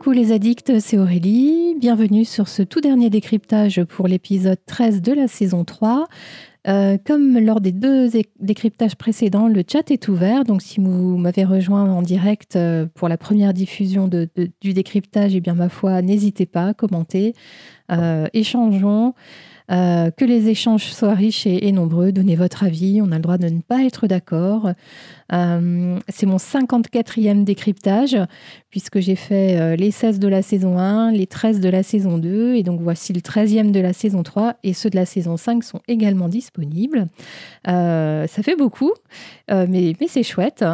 [0.00, 1.74] Coucou les addicts, c'est Aurélie.
[1.78, 6.06] Bienvenue sur ce tout dernier décryptage pour l'épisode 13 de la saison 3.
[6.68, 8.08] Euh, comme lors des deux
[8.38, 10.44] décryptages précédents, le chat est ouvert.
[10.44, 15.40] Donc, si vous m'avez rejoint en direct euh, pour la première diffusion du décryptage, eh
[15.42, 17.34] bien, ma foi, n'hésitez pas à commenter.
[17.92, 19.12] Euh, échangeons.
[19.68, 22.10] Que les échanges soient riches et, nombreux.
[22.10, 23.00] Donnez votre avis.
[23.00, 24.72] On a le droit de ne pas être d'accord.
[25.32, 28.16] Euh, c'est mon 54e décryptage,
[28.70, 32.18] puisque j'ai fait euh, les 16 de la saison 1, les 13 de la saison
[32.18, 35.36] 2, et donc voici le 13e de la saison 3, et ceux de la saison
[35.36, 37.06] 5 sont également disponibles.
[37.64, 38.92] ça fait beaucoup,
[39.48, 40.64] mais, c'est chouette.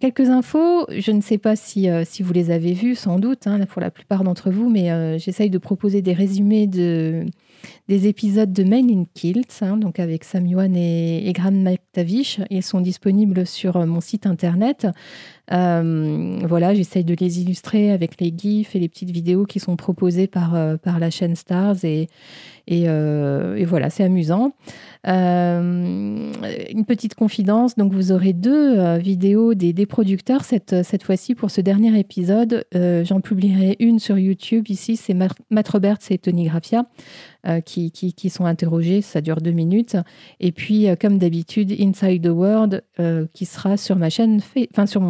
[0.00, 3.58] quelques infos, je ne sais pas si, si vous les avez vues, sans doute, hein,
[3.66, 7.26] pour la plupart d'entre vous, mais j'essaye de proposer des résumés de
[7.88, 12.40] des épisodes de Men in Kilts, hein, donc avec Sam Yuan et, et Graham McTavish.
[12.50, 14.86] Ils sont disponibles sur euh, mon site internet.
[15.52, 19.76] Euh, voilà, j'essaye de les illustrer avec les gifs et les petites vidéos qui sont
[19.76, 22.08] proposées par, euh, par la chaîne Stars et,
[22.70, 24.52] et, et voilà, c'est amusant.
[25.04, 31.50] une petite confidence, donc vous aurez deux vidéos des, des, producteurs cette, cette fois-ci pour
[31.50, 32.64] ce dernier épisode.
[32.74, 36.84] J'en publierai une sur YouTube ici, c'est Matt Roberts et Tony Graffia.
[37.46, 39.00] Euh, qui, qui, sont interrogés.
[39.00, 39.96] Ça dure deux minutes.
[40.40, 44.40] Et puis, euh, comme d'habitude, Inside the World, euh, qui sera sur ma chaîne,
[44.72, 45.00] enfin sur,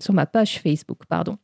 [0.00, 1.36] sur ma page Facebook, pardon.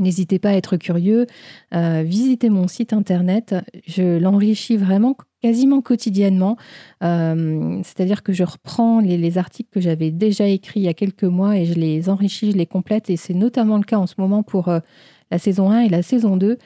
[0.00, 1.26] N'hésitez pas à être curieux,
[1.72, 3.54] visitez mon site internet.
[3.86, 6.56] Je l'enrichis vraiment quasiment quotidiennement.
[7.00, 11.24] C'est-à-dire que je reprends les, les articles que j'avais déjà écrits il y a quelques
[11.24, 13.10] mois et je les enrichis, je les complète.
[13.10, 14.70] Et c'est notamment le cas en ce moment pour
[15.30, 16.58] la saison 1 et la saison 2.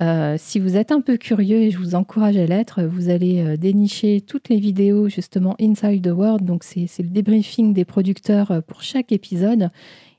[0.00, 3.40] Euh, si vous êtes un peu curieux, et je vous encourage à l'être, vous allez
[3.40, 6.44] euh, dénicher toutes les vidéos justement Inside the World.
[6.44, 9.70] Donc c'est le débriefing des producteurs euh, pour chaque épisode.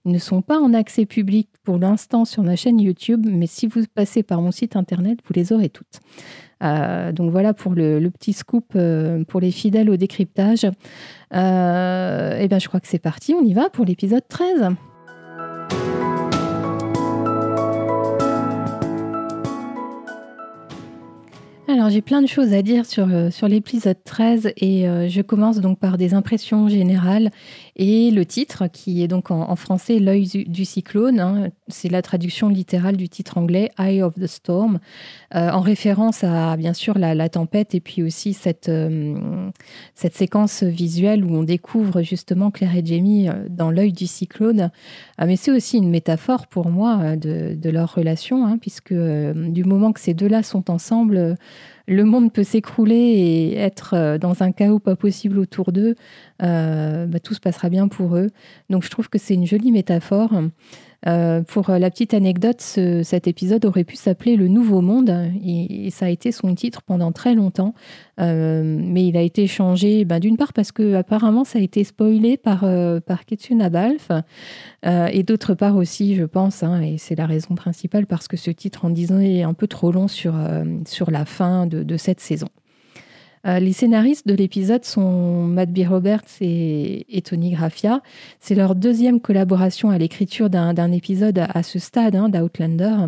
[0.05, 3.83] Ne sont pas en accès public pour l'instant sur ma chaîne YouTube, mais si vous
[3.93, 6.01] passez par mon site internet, vous les aurez toutes.
[6.61, 8.77] donc voilà pour le, petit scoop
[9.27, 10.65] pour les fidèles au décryptage.
[10.65, 10.69] et
[11.31, 14.75] eh bien je crois que c'est parti, on y va pour l'épisode 13.
[21.73, 25.21] Alors j'ai plein de choses à dire sur, euh, sur l'épisode 13 et euh, je
[25.21, 27.31] commence donc par des impressions générales
[27.75, 31.19] et le titre qui est donc en, français L'œil du, cyclone.
[31.19, 31.49] Hein.
[31.67, 34.79] c'est la traduction littérale du titre anglais Eye of the Storm
[35.35, 38.71] euh, en référence à bien sûr la, tempête et puis aussi cette,
[39.95, 44.69] cette séquence visuelle où on découvre justement Claire et Jamie dans l'œil du cyclone.
[45.19, 49.93] mais c'est aussi une métaphore pour moi de, de leur relation hein, puisque du moment
[49.93, 51.37] que ces deux-là sont ensemble,
[51.87, 55.95] le monde peut s'écrouler et être euh, dans un chaos pas possible autour d'eux,
[56.41, 58.29] euh, bah, tout se passera bien pour eux.
[58.69, 60.31] Donc je trouve que c'est une jolie métaphore.
[61.07, 65.31] Euh, pour la petite anecdote, cet épisode aurait pu s'appeler Le Nouveau Monde.
[65.45, 67.73] Et, ça a été son titre pendant très longtemps,
[68.17, 72.37] mais il a été changé ben, d'une part parce que apparemment ça a été spoilé
[72.37, 72.65] par,
[73.05, 74.09] par Ketsuna Balf
[74.83, 78.49] et d'autre part aussi, je pense, hein, et c'est la raison principale, parce que ce
[78.49, 80.33] titre en disant est un peu trop long sur,
[80.85, 82.47] sur la fin de, cette saison.
[83.45, 85.79] Euh, les scénaristes de l'épisode sont Matt B.
[85.87, 88.01] Roberts et, Tony Graffia.
[88.39, 93.07] C'est leur deuxième collaboration à l'écriture d'un épisode à, ce stade hein, d'Outlander,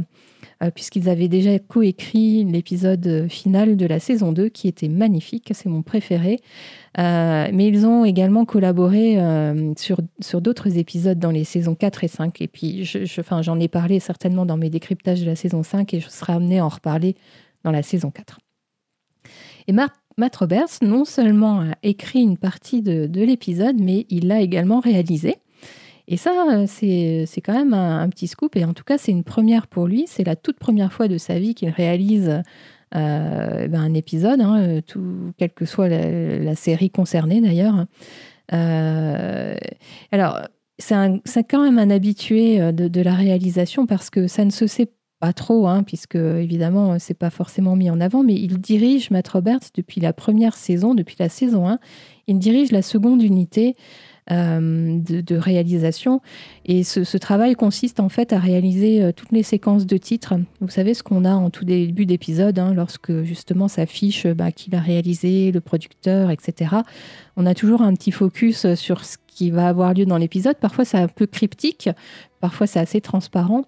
[0.62, 5.70] euh, puisqu'ils avaient déjà coécrit l'épisode final de la saison 2, qui était magnifique, c'est
[5.70, 6.40] mon préféré.
[6.98, 9.18] Euh, mais ils ont également collaboré
[9.78, 12.42] sur, d'autres épisodes dans les saisons 4 et 5.
[12.42, 16.10] Et puis, j'en ai parlé certainement dans mes décryptages de la saison 5 et je
[16.10, 17.16] serai amené à en reparler
[17.64, 18.40] dans la saison 4.
[19.68, 19.74] Et
[20.18, 25.36] Matt, Roberts, non seulement a écrit une partie de, l'épisode, mais il l'a également réalisé.
[26.08, 26.32] Et ça,
[26.68, 28.56] c'est quand même un, petit scoop.
[28.56, 30.06] Et en tout cas, c'est une première pour lui.
[30.08, 32.42] C'est la toute première fois de sa vie qu'il réalise
[32.96, 37.86] euh, ben, un épisode, hein, tout, quelle que soit la, série concernée d'ailleurs.
[38.54, 39.56] Euh,
[40.12, 40.40] alors,
[40.78, 44.90] c'est quand même un habitué de, de, la réalisation parce que ça ne se sait
[45.20, 49.28] pas trop, hein, puisque évidemment, c'est pas forcément mis en avant, mais il dirige Matt
[49.30, 51.80] Roberts depuis la première saison, depuis la saison 1.
[52.28, 53.76] Il dirige la seconde unité
[54.32, 56.20] euh, de, réalisation.
[56.66, 60.34] Et ce, travail consiste en fait à réaliser euh, toutes les séquences de titres.
[60.62, 64.72] Vous savez ce qu'on a en tout début d'épisode, hein, lorsque justement s'affiche bah, qui
[64.72, 66.78] l'a réalisé, le producteur, etc.
[67.38, 70.56] On a toujours un petit focus sur ce qui va avoir lieu dans l'épisode.
[70.56, 71.90] Parfois, c'est un peu cryptique,
[72.40, 73.66] parfois, c'est assez transparent.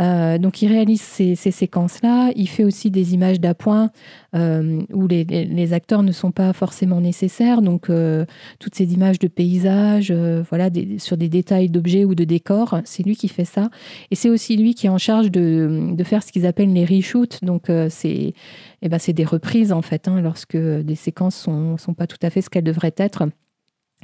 [0.00, 2.30] Euh, donc, il réalise ces, séquences-là.
[2.34, 3.90] Il fait aussi des images d'appoint
[4.34, 7.62] euh, où les, acteurs ne sont pas forcément nécessaires.
[7.62, 8.24] Donc, euh,
[8.58, 13.16] toutes ces images de paysages, voilà, sur des détails d'objets ou de décors, c'est lui
[13.16, 13.70] qui fait ça.
[14.10, 17.44] Et c'est aussi lui qui est en charge de, faire ce qu'ils appellent les reshoots.
[17.44, 18.34] Donc, c'est
[18.82, 22.30] eh ben, des reprises, en fait, hein, lorsque des séquences ne sont pas tout à
[22.30, 23.24] fait ce qu'elles devraient être.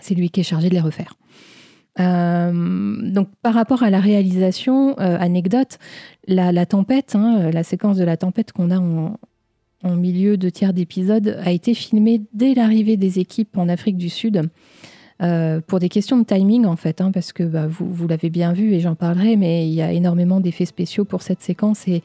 [0.00, 1.14] C'est lui qui est chargé de les refaire.
[2.00, 5.78] Euh, donc par rapport à la réalisation, euh, anecdote,
[6.26, 9.16] la, tempête, hein, euh, la séquence de la tempête qu'on a en,
[9.84, 14.42] milieu de tiers d'épisode a été filmée dès l'arrivée des équipes en Afrique du Sud.
[15.66, 18.74] pour des questions de timing en fait, hein, parce que bah, vous, l'avez bien vu
[18.74, 22.02] et j'en parlerai, mais il y a énormément d'effets spéciaux pour cette séquence et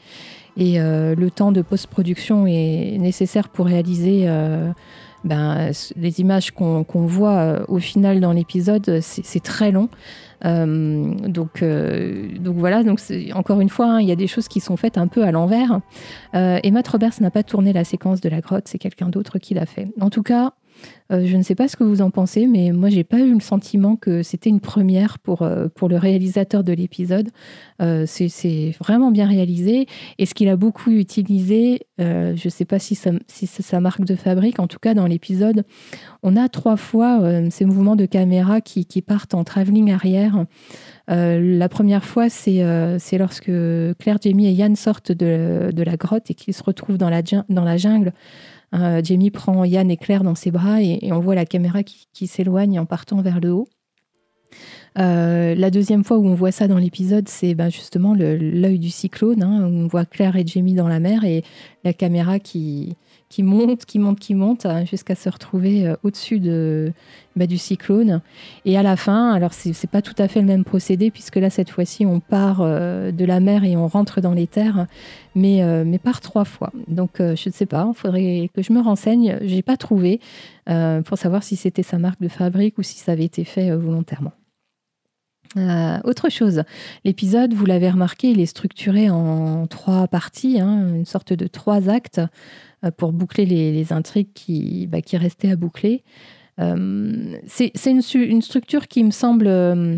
[0.57, 4.27] le temps de post-production est nécessaire pour réaliser
[5.23, 9.89] ben, les images qu'on voit euh, au final dans l'épisode, c'est très long.
[10.45, 12.99] Euh, donc, euh, donc voilà, donc
[13.33, 15.31] encore une fois, hein, il y a des choses qui sont faites un peu à
[15.31, 15.79] l'envers.
[16.33, 19.53] et Matt Roberts n'a pas tourné la séquence de la grotte, c'est quelqu'un d'autre qui
[19.53, 19.89] l'a fait.
[20.01, 20.53] En tout cas,
[21.11, 23.33] euh, je ne sais pas ce que vous en pensez, mais moi, j'ai pas eu
[23.33, 27.29] le sentiment que c'était une première pour, euh, pour le réalisateur de l'épisode.
[27.81, 29.87] Euh, c'est vraiment bien réalisé.
[30.17, 34.15] Et ce qu'il a beaucoup utilisé, je ne sais pas si, c'est sa marque de
[34.15, 35.63] fabrique, en tout cas, dans l'épisode,
[36.21, 40.45] on a trois fois ces mouvements de caméra qui, qui partent en travelling arrière.
[41.07, 43.51] la première fois, c'est lorsque
[43.99, 47.21] Claire, Jamie et Yann sortent de, de la grotte et qu'ils se retrouvent dans la,
[47.21, 48.13] dans la jungle.
[48.73, 52.27] Euh, Jamie prend Yann et Claire dans ses bras et, on voit la caméra qui,
[52.27, 53.67] s'éloigne en partant vers le haut.
[54.99, 58.89] Euh, la deuxième fois où on voit ça dans l'épisode, c'est ben, justement l'œil du
[58.89, 61.43] cyclone, hein, on voit Claire et Jamie dans la mer et
[61.83, 62.95] la caméra qui,
[63.33, 66.93] qui monte, qui monte, qui monte, hein, jusqu'à se retrouver euh, au-dessus de,
[67.35, 68.21] bah, du cyclone.
[68.63, 71.49] Et à la fin, alors c'est pas tout à fait le même procédé, puisque là,
[71.49, 74.85] cette fois-ci, on part euh, de la mer et on rentre dans les terres,
[75.33, 76.71] mais, euh, mais par trois fois.
[76.87, 79.39] Donc, je ne sais pas, il faudrait que je me renseigne.
[79.41, 80.19] J'ai pas trouvé
[81.05, 84.31] pour savoir si c'était sa marque de fabrique ou si ça avait été fait volontairement.
[86.05, 86.63] autre chose,
[87.03, 91.89] l'épisode, vous l'avez remarqué, il est structuré en trois parties, hein, une sorte de trois
[91.89, 92.21] actes.
[92.83, 96.03] Euh, pour boucler les, intrigues qui, bah, qui restaient à boucler.
[96.59, 99.97] Euh, c'est une, structure qui me semble euh,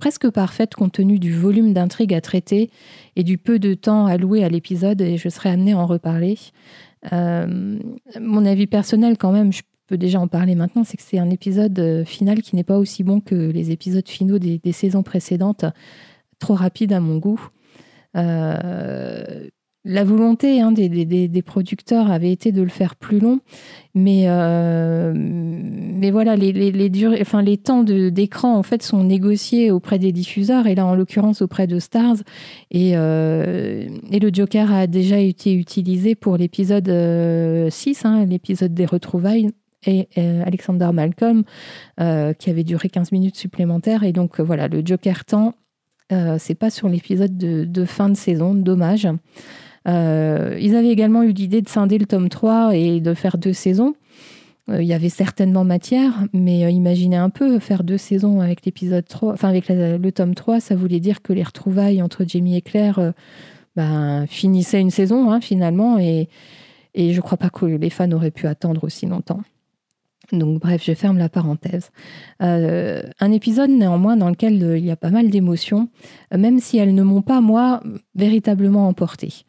[0.00, 2.70] presque parfaite compte tenu du volume d'intrigues à traiter
[3.14, 6.38] et du peu de temps alloué à l'épisode, et je serai amenée à en reparler.
[7.12, 11.30] mon avis personnel, quand même, je peux déjà en parler maintenant, c'est que c'est un
[11.30, 15.64] épisode final qui n'est pas aussi bon que les épisodes finaux des, saisons précédentes,
[16.40, 17.40] trop rapide à mon goût.
[19.86, 23.38] La volonté hein, des, producteurs avait été de le faire plus long,
[23.94, 25.14] mais, euh,
[26.10, 30.74] voilà, les, les, enfin, les temps d'écran en fait sont négociés auprès des diffuseurs et
[30.74, 32.16] là en l'occurrence auprès de Stars.
[32.72, 37.70] Et, euh, le Joker a déjà été utilisé pour l'épisode 6, euh,
[38.08, 39.50] hein, l'épisode des retrouvailles
[39.86, 40.08] et
[40.44, 41.44] Alexander Malcolm
[41.96, 44.02] qui avait duré 15 minutes supplémentaires.
[44.02, 45.54] Et donc voilà le Joker temps
[46.38, 49.06] c'est pas sur l'épisode de, de, fin de saison dommage
[49.86, 53.52] euh, ils avaient également eu l'idée de scinder le tome 3 et de faire deux
[53.52, 53.94] saisons.
[54.68, 58.66] Euh, il y avait certainement matière, mais euh, imaginez un peu faire deux saisons avec
[58.66, 62.56] l'épisode 3, enfin avec le tome 3, ça voulait dire que les retrouvailles entre Jamie
[62.56, 63.12] et Claire
[63.76, 66.28] ben, finissaient une saison hein, finalement, et,
[66.94, 69.40] et je ne crois pas que les fans auraient pu attendre aussi longtemps.
[70.32, 71.92] Donc bref, je ferme la parenthèse.
[72.40, 75.88] un épisode néanmoins dans lequel il y a pas mal d'émotions,
[76.36, 77.80] même si elles ne m'ont pas, moi,
[78.16, 79.44] véritablement emporté.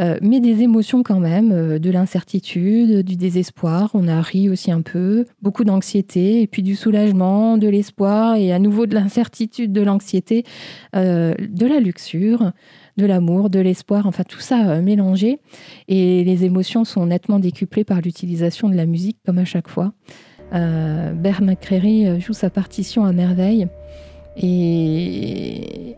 [0.00, 4.70] Euh, mais des émotions quand même, euh, de l'incertitude, du désespoir, on a ri aussi
[4.70, 9.70] un peu, beaucoup d'anxiété, et puis du soulagement, de l'espoir, et à nouveau de l'incertitude,
[9.72, 10.44] de l'anxiété,
[10.96, 12.52] euh, de la luxure,
[12.96, 15.40] de l'amour, de l'espoir, enfin tout ça mélangé.
[15.88, 19.92] Et les émotions sont nettement décuplées par l'utilisation de la musique, comme à chaque fois.
[20.52, 23.66] Bear McCreary joue sa partition à merveille.
[24.36, 25.96] Et,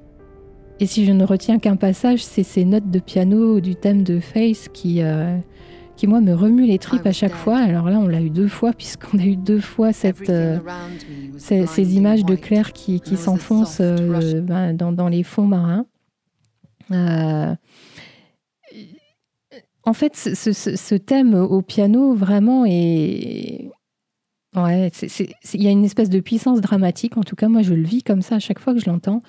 [0.80, 4.18] et si je ne retiens qu'un passage, c'est ces notes de piano du thème de
[4.18, 5.38] Face qui, euh,
[5.96, 7.58] qui moi, me remuent les tripes à chaque fois.
[7.58, 10.58] Alors là, on l'a eu deux fois, puisqu'on a eu deux fois cette, euh,
[11.38, 15.86] ces, images de Claire qui, qui s'enfoncent euh, ben, dans, dans, les fonds marins.
[16.90, 17.56] en
[19.92, 23.70] fait, ce, ce, ce, thème au piano, vraiment, est
[24.56, 24.92] Ouais,
[25.54, 27.16] il y a une espèce de puissance dramatique.
[27.16, 29.22] En tout cas, moi, je le vis comme ça à chaque fois que je l'entends.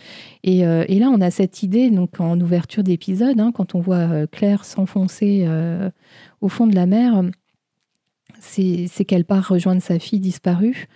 [0.43, 3.95] Et, euh, là, on a cette idée, donc en ouverture d'épisode, hein, quand on voit
[3.95, 5.89] euh, Claire s'enfoncer euh,
[6.41, 7.23] au fond de la mer,
[8.39, 10.87] c'est qu'elle part rejoindre sa fille disparue.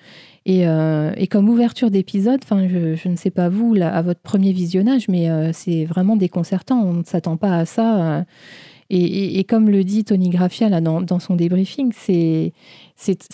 [0.45, 0.65] Et,
[1.29, 6.15] comme ouverture d'épisode, je, ne sais pas vous, à votre premier visionnage, mais c'est vraiment
[6.15, 6.81] déconcertant.
[6.81, 8.25] On ne s'attend pas à ça.
[8.91, 12.53] Et, comme le dit Tony Graffia là, dans, son débriefing, c'est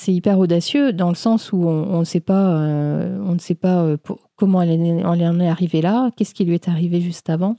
[0.08, 3.96] hyper audacieux dans le sens où on, ne sait pas, on ne sait pas
[4.36, 7.58] comment elle, en est arrivée là, qu'est-ce qui lui est arrivé juste avant.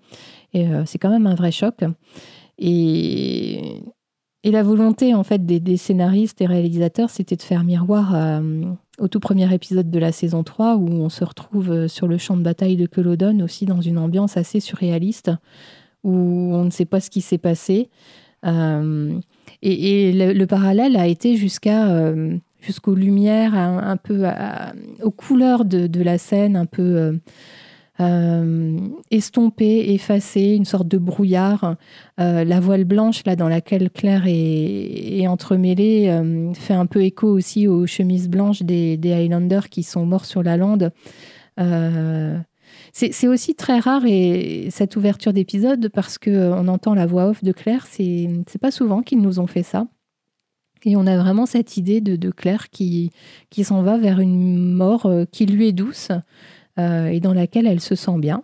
[0.55, 1.83] Et c'est quand même un vrai choc.
[2.59, 3.83] Et,
[4.45, 8.63] la volonté en fait des, scénaristes et réalisateurs, c'était de faire miroir euh,
[8.99, 12.17] au tout premier épisode de la saison 3 où on se retrouve euh, sur le
[12.17, 15.33] champ de bataille de Culloden aussi dans une ambiance assez surréaliste
[16.05, 17.91] où on ne sait pas ce qui s'est passé.
[18.45, 19.19] Euh,
[19.63, 22.13] et, le, parallèle a été jusqu'à
[22.61, 24.25] jusqu'aux lumières, un, peu
[25.03, 27.19] aux couleurs de, la scène, un peu
[27.99, 28.79] euh,
[29.11, 31.77] estompé, effacé, une sorte de brouillard.
[32.21, 37.27] Euh, la voile blanche là dans laquelle Claire est, entremêlée euh, fait un peu écho
[37.27, 40.93] aussi aux chemises blanches des, Highlanders qui sont morts sur la lande.
[42.93, 47.45] C'est aussi très rare et cette ouverture d'épisode parce que on entend la voix off
[47.45, 47.87] de Claire.
[47.87, 49.87] C'est pas souvent qu'ils nous ont fait ça.
[50.85, 53.11] Et on a vraiment cette idée de, de Claire qui,
[53.51, 56.11] qui s'en va vers une mort qui lui est douce,
[56.79, 58.43] euh, et dans laquelle elle se sent bien.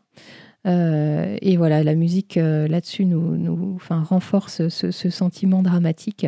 [0.66, 6.26] Euh, et voilà, la musique euh, là-dessus nous, nous enfin, renforce ce, sentiment dramatique.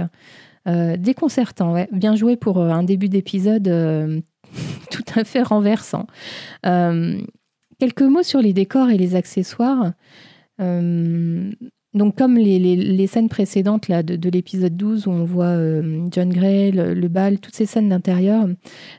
[0.66, 3.64] déconcertant, bien joué pour un début d'épisode
[4.90, 6.06] tout à fait renversant.
[7.78, 9.92] Quelques mots sur les décors et les accessoires.
[10.58, 15.56] donc, comme les, scènes précédentes de, l'épisode 12 où on voit
[16.10, 18.48] John Gray, le, bal, toutes ces scènes d'intérieur,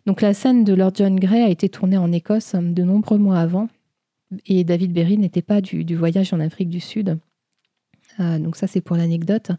[0.06, 3.40] donc la scène de Lord John Gray a été tournée en Écosse de nombreux mois
[3.40, 3.68] avant
[4.46, 7.18] et David Berry n'était pas du, voyage en Afrique du Sud.
[8.20, 9.52] Euh, donc ça c'est pour l'anecdote.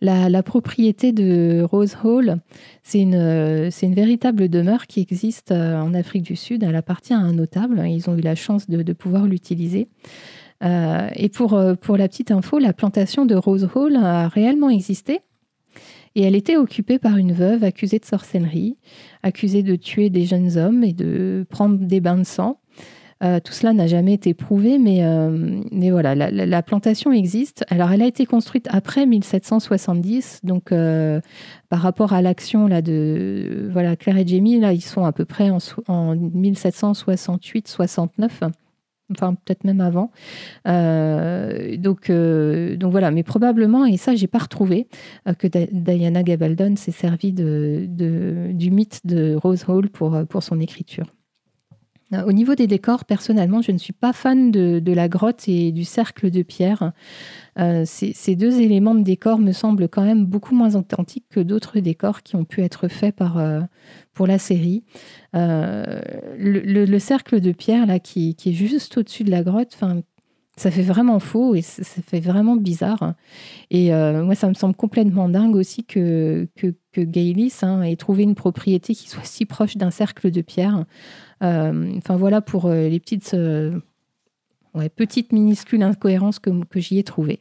[0.00, 2.38] La, propriété de Rose Hall,
[2.82, 6.62] c'est une, une, véritable demeure qui existe euh, en Afrique du Sud.
[6.62, 7.82] Elle appartient à un notable.
[7.86, 9.88] Ils ont eu la chance de, pouvoir l'utiliser.
[10.64, 15.20] Euh, et pour, pour la petite info, la plantation de Rose Hall a réellement existé.
[16.14, 18.78] Et elle était occupée par une veuve accusée de sorcellerie,
[19.22, 22.58] accusée de tuer des jeunes hommes et de prendre des bains de sang.
[23.24, 27.64] Euh, tout cela n'a jamais été prouvé, mais, euh, mais voilà, la, plantation existe.
[27.70, 31.22] Alors, elle a été construite après 1770, donc euh,
[31.70, 35.24] par rapport à l'action là de voilà Claire et Jamie, là ils sont à peu
[35.24, 35.58] près en,
[35.88, 38.50] en 1768-69
[39.12, 40.10] enfin peut-être même avant.
[40.64, 44.88] donc, donc voilà, mais probablement, et ça j'ai pas retrouvé,
[45.38, 51.15] que Diana Gabaldon s'est servie du mythe de Rose Hall pour, pour son écriture.
[52.12, 55.72] Euh, au niveau des décors, personnellement, je ne suis pas fan de, la grotte et
[55.72, 56.92] du cercle de pierre.
[57.58, 61.80] Euh, ces, deux éléments de décor me semblent quand même beaucoup moins authentiques que d'autres
[61.80, 63.60] décors qui ont pu être faits euh,
[64.14, 64.84] pour la série.
[65.34, 69.76] le, cercle de pierre là, qui, est juste au-dessus de la grotte,
[70.56, 73.14] ça fait vraiment faux et ça, fait vraiment bizarre.
[73.70, 78.34] Et moi, ça me semble complètement dingue aussi que, que, que hein, ait trouvé une
[78.34, 80.84] propriété qui soit si proche d'un cercle de pierre.
[81.42, 83.78] Euh, enfin voilà pour euh, les petites, euh,
[84.96, 87.40] petites minuscules incohérences que, que j'y ai trouvées.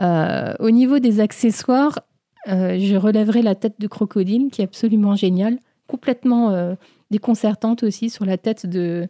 [0.00, 2.00] au niveau des accessoires,
[2.46, 6.76] je relèverai la tête de crocodile qui est absolument géniale, complètement
[7.10, 9.08] déconcertante aussi sur la tête de,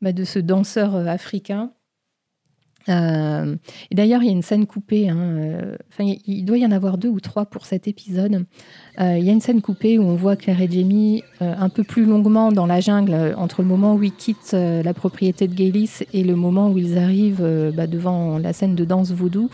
[0.00, 1.72] bah, de ce danseur africain.
[2.88, 3.56] Euh,
[3.92, 5.08] d'ailleurs, il y a une scène coupée.
[5.08, 8.44] Hein, euh, enfin, il doit y en avoir deux ou trois pour cet épisode.
[9.00, 11.84] Euh, il y a une scène coupée où on voit Claire et Jamie un peu
[11.84, 16.00] plus longuement dans la jungle entre le moment où ils quittent la propriété de Gaylis
[16.12, 19.50] et le moment où ils arrivent bah, devant la scène de danse vaudou.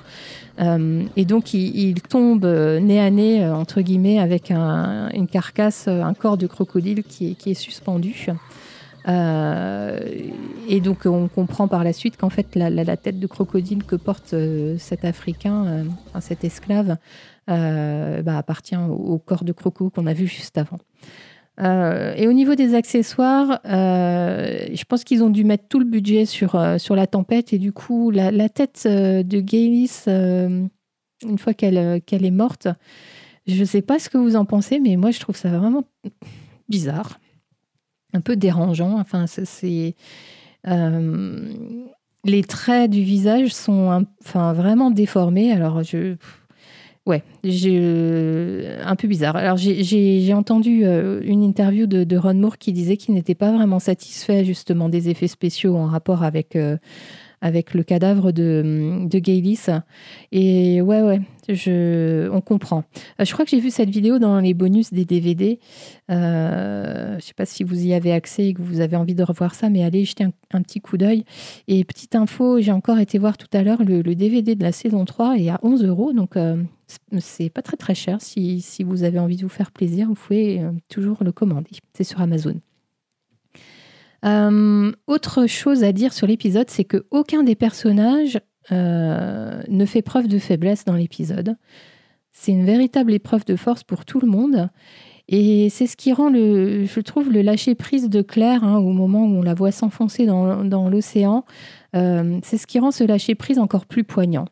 [0.58, 6.46] et donc, ils, tombent nez à nez, entre guillemets, avec une carcasse, un corps de
[6.46, 8.28] crocodile qui est suspendu.
[9.06, 10.00] Euh,
[10.68, 14.32] et donc on comprend par la suite qu'en fait la, tête de crocodile que porte
[14.32, 16.96] euh, cet Africain, euh, cet esclave,
[17.46, 20.78] bah, appartient au, corps de croco qu'on a vu juste avant.
[21.58, 26.58] et au niveau des accessoires, je pense qu'ils ont dû mettre tout le budget sur,
[26.78, 32.30] sur la tempête et du coup la, tête de Gaylis, une fois qu'elle qu'elle est
[32.30, 32.68] morte,
[33.46, 35.84] je ne sais pas ce que vous en pensez, mais moi je trouve ça vraiment
[36.70, 37.18] bizarre
[38.14, 38.98] un peu dérangeant.
[38.98, 39.94] Enfin, c'est
[40.66, 41.52] euh,
[42.24, 45.52] les traits du visage sont enfin vraiment déformés.
[45.52, 46.16] Alors je
[47.06, 49.36] Ouais, un peu bizarre.
[49.36, 53.78] Alors j'ai entendu euh, une interview de, Ron Moore qui disait qu'il n'était pas vraiment
[53.78, 56.78] satisfait justement des effets spéciaux en rapport avec, euh,
[57.44, 59.66] avec le cadavre de, de Gaylis.
[60.32, 61.20] Et ouais, ouais,
[61.50, 62.84] je, on comprend.
[63.20, 65.60] Euh, je crois que j'ai vu cette vidéo dans les bonus des DVD.
[66.10, 69.14] Euh, je ne sais pas si vous y avez accès et que vous avez envie
[69.14, 71.24] de revoir ça, mais allez jeter un, petit coup d'œil.
[71.68, 75.04] Et petite info, j'ai encore été voir tout à l'heure le, DVD de la saison
[75.04, 76.14] 3 et à 11 euros.
[76.14, 76.56] Donc, euh,
[77.18, 78.22] c'est pas très très cher.
[78.22, 81.72] Si, si, vous avez envie de vous faire plaisir, vous pouvez toujours le commander.
[81.92, 82.54] C'est sur Amazon.
[85.06, 88.40] Autre chose à dire sur l'épisode, c'est que aucun des personnages
[88.72, 91.56] euh, ne fait preuve de faiblesse dans l'épisode.
[92.32, 94.70] C'est une véritable épreuve de force pour tout le monde.
[95.28, 99.24] Et c'est ce qui rend, le, je trouve, le lâcher-prise de Claire, hein, au moment
[99.24, 101.44] où on la voit s'enfoncer dans, l'océan,
[101.94, 104.46] euh, c'est ce qui rend ce lâcher-prise encore plus poignant.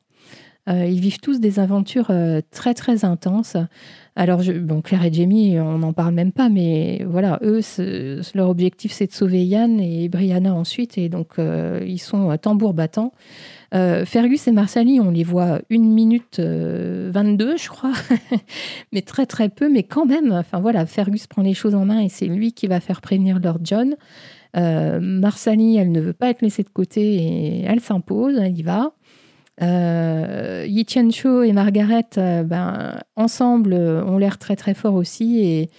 [0.68, 2.12] Euh, ils vivent tous des aventures
[2.50, 3.56] très très intenses.
[4.14, 7.60] Alors, bon, Claire et Jamie, on n'en parle même pas, mais voilà, eux,
[8.34, 13.12] leur objectif, c'est de sauver Yann et Brianna ensuite, et donc ils sont tambour battant.
[13.74, 17.92] Euh, Fergus et Marsali, on les voit une minute 22, euh, je crois,
[18.92, 20.32] mais très très peu, mais quand même.
[20.32, 23.38] Enfin voilà, Fergus prend les choses en main et c'est lui qui va faire prévenir
[23.40, 23.96] Lord John.
[24.56, 28.62] Euh, Marsali, elle ne veut pas être laissée de côté et elle s'impose, elle y
[28.62, 28.92] va.
[29.60, 35.70] Euh, Yi Cho et Margaret, ben, ensemble, ont l'air très très forts aussi et,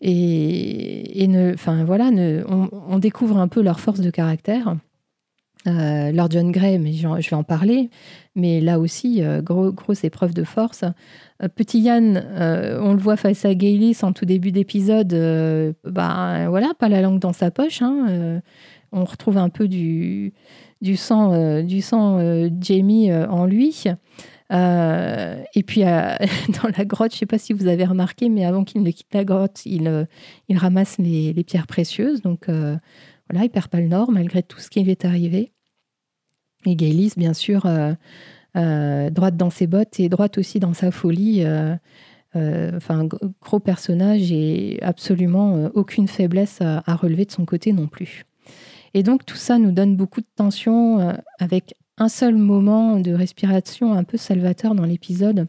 [0.00, 4.76] et, ne, enfin voilà, ne, on, découvre un peu leur force de caractère.
[5.66, 7.90] Euh, Lord John Gray, mais je vais en parler,
[8.36, 10.84] mais là aussi, euh, grosse épreuve de force.
[11.42, 12.24] Euh, petit Yann,
[12.80, 17.18] on le voit face à Gaylis en tout début d'épisode, bah voilà, pas la langue
[17.18, 17.82] dans sa poche.
[17.82, 18.40] Hein,
[18.92, 20.32] on retrouve un peu du,
[20.80, 22.20] du sang, du sang
[22.60, 23.84] Jamie en lui.
[24.50, 28.64] et puis dans la grotte, je ne sais pas si vous avez remarqué, mais avant
[28.64, 30.06] qu'il ne quitte la grotte, il,
[30.48, 32.22] il ramasse les, pierres précieuses.
[32.22, 32.48] Donc
[33.30, 35.52] voilà, il perd pas le nord malgré tout ce qui lui est arrivé.
[36.66, 37.92] Et Gaylis, bien sûr, euh,
[38.56, 41.44] euh, droite dans ses bottes et droite aussi dans sa folie.
[41.44, 41.76] Euh,
[42.76, 43.08] enfin,
[43.40, 48.26] gros personnage et absolument aucune faiblesse à, relever de son côté non plus.
[48.94, 53.92] Et donc tout ça nous donne beaucoup de tension avec un seul moment de respiration
[53.92, 55.48] un peu salvateur dans l'épisode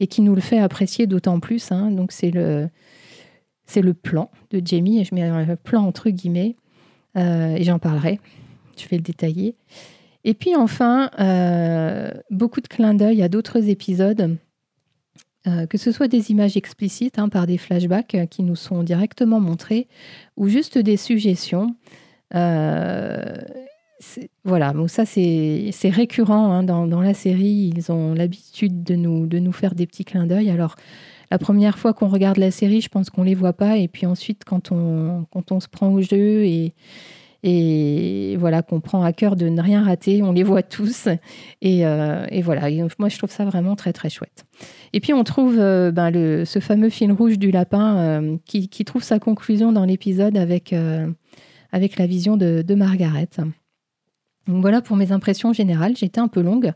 [0.00, 1.72] et qui nous le fait apprécier d'autant plus.
[1.72, 1.90] Hein.
[1.90, 2.68] Donc c'est le,
[3.66, 6.56] c'est le plan de Jamie, et je mets un plan entre guillemets,
[7.16, 8.20] et j'en parlerai,
[8.76, 9.56] je vais le détailler.
[10.24, 14.36] Et puis enfin, euh, beaucoup de clins d'œil à d'autres épisodes,
[15.46, 18.82] euh, que ce soit des images explicites hein, par des flashbacks euh, qui nous sont
[18.82, 19.88] directement montrés,
[20.36, 21.74] ou juste des suggestions.
[24.44, 27.72] Voilà, donc ça c'est récurrent hein, dans, dans, la série.
[27.74, 30.50] Ils ont l'habitude de nous, de nous faire des petits clins d'œil.
[30.50, 30.76] Alors,
[31.30, 33.76] la première fois qu'on regarde la série, je pense qu'on les voit pas.
[33.76, 36.74] Et puis ensuite, quand on, quand on se prend au jeu et,
[37.44, 40.22] et voilà qu'on prend à cœur de ne rien rater.
[40.22, 41.08] On les voit tous
[41.62, 42.68] et, euh, voilà.
[42.98, 44.44] moi, je trouve ça vraiment très très chouette.
[44.92, 48.68] Et puis on trouve euh, ben, le, ce fameux fil rouge du lapin euh, qui,
[48.84, 50.74] trouve sa conclusion dans l'épisode avec,
[51.72, 53.28] avec la vision de, Margaret.
[54.46, 55.96] Voilà pour mes impressions générales.
[55.96, 56.72] J'étais un peu longue,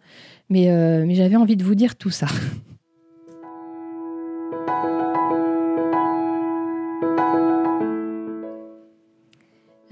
[0.50, 0.66] mais,
[1.06, 2.26] mais j'avais envie de vous dire tout ça.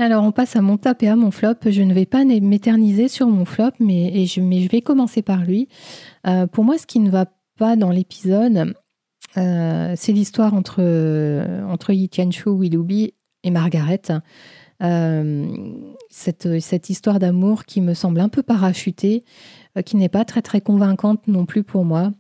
[0.01, 1.57] Alors, on passe à mon top à mon flop.
[1.67, 5.69] Je ne vais pas m'éterniser sur mon flop, mais, je, vais commencer par lui.
[6.27, 7.27] Euh, pour moi, ce qui ne va
[7.59, 8.73] pas dans l'épisode,
[9.37, 10.81] euh, c'est l'histoire entre,
[11.69, 13.13] entre Yi Tianchu, Willoughby
[13.45, 14.01] et Margaret.
[14.83, 15.47] Euh,
[16.09, 19.25] cette, histoire d'amour qui me semble un peu parachutée,
[19.85, 22.11] qui n'est pas très très convaincante non plus pour moi.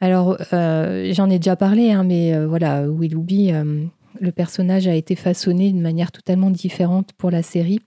[0.00, 3.52] Alors, j'en ai déjà parlé, hein, mais voilà, Willoughby
[4.20, 7.80] le personnage a été façonné d'une manière totalement différente pour la série,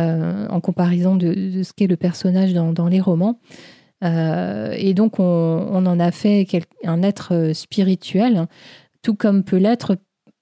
[0.00, 3.38] euh, en comparaison de, ce qu'est le personnage dans, les romans.
[4.02, 6.46] Euh, et donc, on, en a fait
[6.84, 8.46] un être euh, spirituel,
[9.02, 9.96] tout comme peut l'être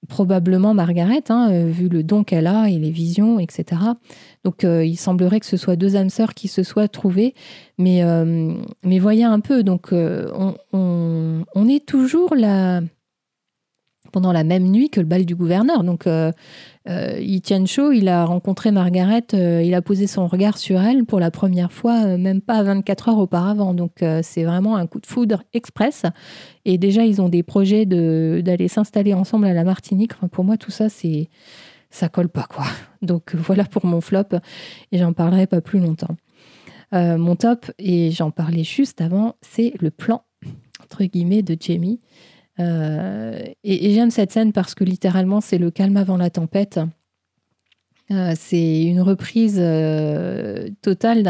[0.07, 3.81] probablement Margaret, hein, vu le don qu'elle a et les visions, etc.
[4.43, 7.33] Donc, il semblerait que ce soit deux âmes sœurs qui se soient trouvées,
[7.77, 8.03] mais,
[8.83, 12.81] mais voyez un peu, donc on, on, est toujours la
[14.13, 15.83] pendant la même nuit que le bal du gouverneur.
[15.83, 16.31] Donc, euh,
[16.87, 21.31] euh il a rencontré Margaret, euh, il a posé son regard sur elle pour la
[21.31, 23.73] première fois, euh, même pas 24 heures auparavant.
[23.73, 26.03] Donc, c'est vraiment un coup de foudre express.
[26.63, 30.13] Et déjà, ils ont des projets d'aller s'installer ensemble à la Martinique.
[30.15, 31.29] Enfin, pour moi, tout ça, c'est
[31.89, 32.65] ça colle pas, quoi.
[33.01, 34.37] Donc, voilà pour mon flop.
[34.91, 36.15] Et j'en parlerai pas plus longtemps.
[36.91, 40.23] mon top, et j'en parlais juste avant, c'est le plan,
[40.83, 41.99] entre guillemets, de Jamie.
[42.59, 46.79] Euh, et, j'aime cette scène parce que littéralement, c'est le calme avant la tempête.
[48.11, 51.23] Euh, c'est une reprise euh, totale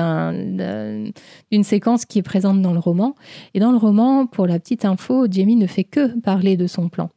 [1.51, 3.15] d'une séquence qui est présente dans le roman.
[3.53, 6.89] Et dans le roman, pour la petite info, Jamie ne fait que parler de son
[6.89, 7.09] plan.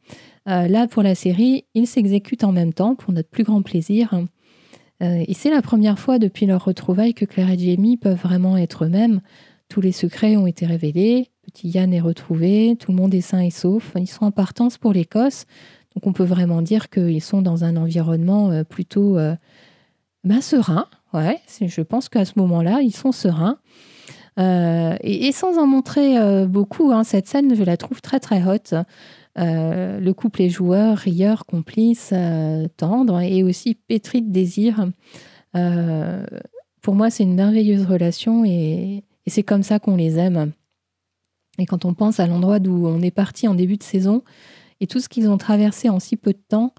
[0.45, 4.17] Là, pour la série, il s'exécute en même temps, pour notre plus grand plaisir.
[5.01, 8.85] et c'est la première fois depuis leur retrouvaille que Claire et Jamie peuvent vraiment être
[8.85, 9.19] eux-mêmes.
[9.67, 13.39] Tous les secrets ont été révélés, petit Yann est retrouvé, tout le monde est sain
[13.39, 13.93] et sauf.
[13.95, 15.45] Ils sont en partance pour l'Écosse.
[15.95, 19.35] Donc on peut vraiment dire qu'ils sont dans un environnement euh, plutôt euh,
[20.23, 20.85] ben, serein.
[21.13, 23.57] Je pense qu'à ce moment-là, ils sont sereins.
[24.37, 28.75] Euh, et, sans en montrer beaucoup, hein, cette scène, je la trouve très très haute.
[29.35, 32.13] le couple est joueur, rieur, complice,
[32.75, 34.87] tendre et aussi pétri de désir.
[35.53, 40.51] pour moi, c'est une merveilleuse relation et c'est comme ça qu'on les aime.
[41.59, 44.23] Et quand on pense à l'endroit d'où on est parti en début de saison,
[44.79, 46.73] et tout ce qu'ils ont traversé en si peu de temps.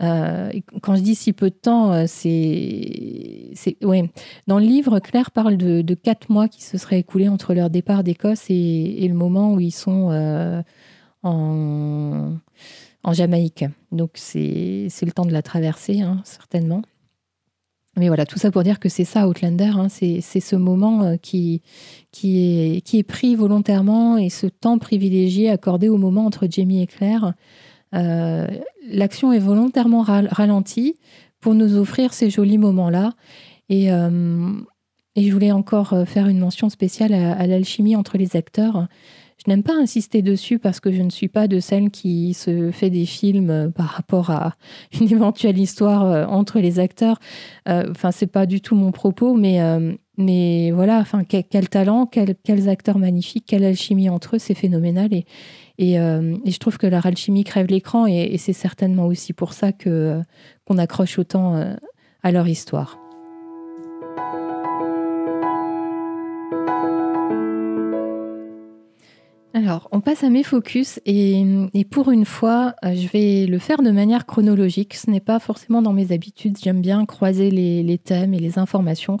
[0.00, 3.50] Euh, quand je dis si peu de temps, euh, c'est.
[3.82, 4.10] Ouais.
[4.46, 8.02] Dans le livre, Claire parle de, quatre mois qui se seraient écoulés entre leur départ
[8.02, 10.62] d'Écosse et, le moment où ils sont euh,
[11.22, 12.32] en,
[13.12, 13.64] Jamaïque.
[13.92, 16.82] Donc, c'est le temps de la traversée, hein, certainement.
[17.96, 21.16] Mais voilà, tout ça pour dire que c'est ça, Outlander, hein, c'est ce moment euh,
[21.16, 21.60] qui,
[22.22, 27.34] est, pris volontairement et ce temps privilégié accordé au moment entre Jamie et Claire.
[27.94, 28.46] Euh,
[28.88, 30.94] l'action est volontairement ralentie
[31.40, 33.14] pour nous offrir ces jolis moments-là.
[33.68, 34.52] Et, euh,
[35.16, 38.86] et, je voulais encore faire une mention spéciale à l'alchimie entre les acteurs.
[39.44, 42.70] Je n'aime pas insister dessus parce que je ne suis pas de celle qui se
[42.70, 44.54] fait des films euh, par rapport à
[45.00, 47.18] une éventuelle histoire euh, entre les acteurs.
[47.68, 49.58] Euh, enfin, c'est pas du tout mon propos, mais,
[50.18, 55.12] mais voilà, enfin, quel, talent, quels acteurs magnifiques, quelle alchimie entre eux, c'est phénoménal.
[55.12, 55.24] Et,
[55.78, 59.72] et, je trouve que leur alchimie crève l'écran et, et c'est certainement aussi pour ça
[59.72, 61.76] qu'on accroche autant
[62.22, 62.98] à leur histoire.
[69.52, 71.44] Alors, on passe à mes focus et,
[71.90, 74.94] pour une fois, euh, je vais le faire de manière chronologique.
[74.94, 76.56] Ce n'est pas forcément dans mes habitudes.
[76.62, 79.16] J'aime bien croiser les, thèmes et les informations.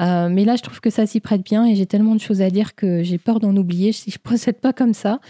[0.00, 2.42] Euh, mais là, je trouve que ça s'y prête bien et j'ai tellement de choses
[2.42, 5.20] à dire que j'ai peur d'en oublier si je ne procède pas comme ça.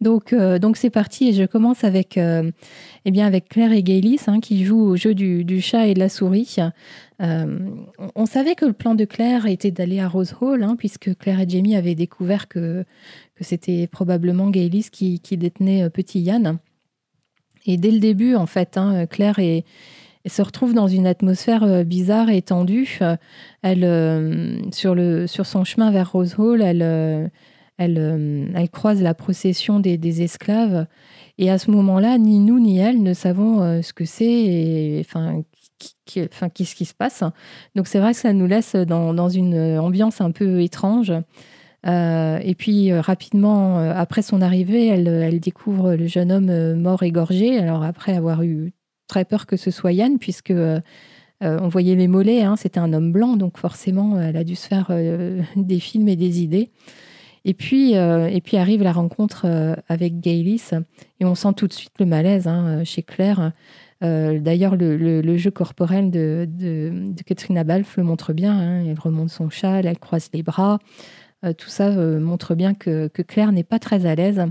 [0.00, 4.20] Donc, euh, donc c'est parti et je commence avec, eh bien, avec Claire et Gaylis
[4.28, 6.56] hein, qui jouent au jeu du, chat et de la souris.
[7.18, 11.40] on savait que le plan de Claire était d'aller à Rose Hall, hein, puisque Claire
[11.40, 12.84] et Jamie avaient découvert que,
[13.36, 16.58] que c'était probablement Gaylis qui, détenait euh, Petit Yann.
[17.66, 19.38] Et dès le début, en fait, hein, Claire
[20.26, 22.98] se retrouve dans une atmosphère euh, bizarre et tendue.
[23.62, 27.30] Elle, euh, sur, le, sur son chemin vers Rose Hall, elle,
[27.78, 30.86] elle, elle croise la procession des, esclaves.
[31.38, 35.42] Et à ce moment-là, ni nous ni elle ne savons ce que c'est et enfin,
[36.06, 37.22] qu'est-ce qui se passe.
[37.74, 41.12] Donc c'est vrai que ça nous laisse dans, dans une ambiance un peu étrange.
[41.86, 47.02] Euh, et puis euh, rapidement, euh, après son arrivée, elle, découvre le jeune homme mort
[47.02, 47.58] égorgé.
[47.58, 48.72] Alors après avoir eu
[49.08, 50.54] très peur que ce soit Yann, puisque
[51.42, 54.66] on voyait les mollets, hein, c'était un homme blanc, donc forcément, elle a dû se
[54.66, 54.90] faire
[55.56, 56.70] des films et des idées.
[57.44, 59.46] Et puis, et puis arrive la rencontre
[59.88, 60.70] avec Gaylis,
[61.20, 63.52] et on sent tout de suite le malaise hein, chez Claire.
[64.00, 68.58] D'ailleurs, le, jeu corporel de, de, Balfe le montre bien.
[68.58, 68.84] Hein.
[68.88, 70.80] Elle remonte son châle, elle croise les bras.
[71.46, 74.44] Euh, tout ça euh, montre bien que, Claire n'est pas très à l'aise.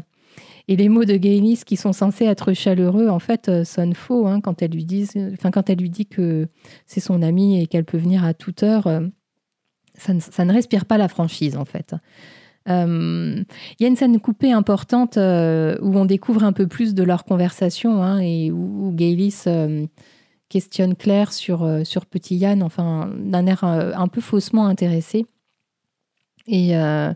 [0.67, 4.25] Et les mots de Gaylis qui sont censés être chaleureux, en fait, euh, sonnent faux
[4.27, 6.47] hein, quand, elle lui dit, enfin, quand elle lui dit que
[6.87, 8.89] c'est son amie et qu'elle peut venir à toute heure.
[9.95, 11.95] ça, ne, respire pas la franchise, en fait.
[12.67, 13.45] Il
[13.79, 15.19] y a une scène coupée importante où
[15.97, 19.43] on découvre un peu plus de leur conversation hein, et où, Gaylis
[20.49, 25.27] questionne Claire sur, sur Petit Yann, enfin, d'un air un peu faussement intéressé.
[26.51, 27.13] Euh,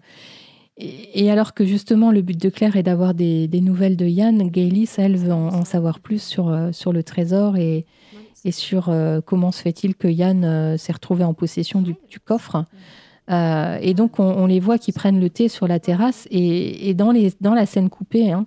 [0.77, 4.49] et, et, alors que justement le but de Claire est d'avoir des, nouvelles de Yann,
[4.49, 7.85] Gaylis, elle, veut en, savoir plus sur, euh, sur le trésor et,
[8.45, 12.65] et sur euh, comment se fait-il que Yann s'est retrouvé en possession du, coffre.
[13.29, 17.33] et donc on, les voit qui prennent le thé sur la terrasse et, dans, les,
[17.41, 18.45] dans la scène coupée, hein,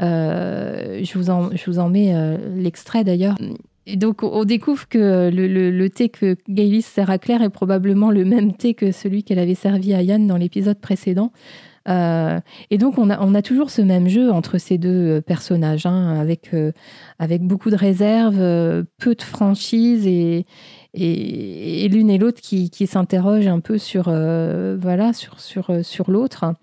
[0.00, 2.14] je, vous en, je vous en mets
[2.56, 3.36] l'extrait d'ailleurs.
[3.86, 8.24] Et donc, on découvre que le, thé que Gaylis sert à Claire est probablement le
[8.24, 11.32] même thé que celui qu'elle avait servi à Yann dans l'épisode précédent.
[11.86, 16.54] Euh, et donc, on a, toujours ce même jeu entre ces deux personnages, hein, avec,
[16.54, 16.72] euh,
[17.18, 20.46] avec beaucoup de réserve, euh, peu de franchise et,
[20.94, 26.54] et, l'une et l'autre qui, qui s'interrogent un peu sur, voilà, sur, sur, sur l'autre.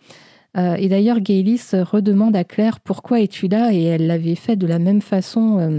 [0.58, 4.80] Et d'ailleurs, Gaylis redemande à Claire pourquoi es-tu là Et elle l'avait fait de la
[4.80, 5.70] même façon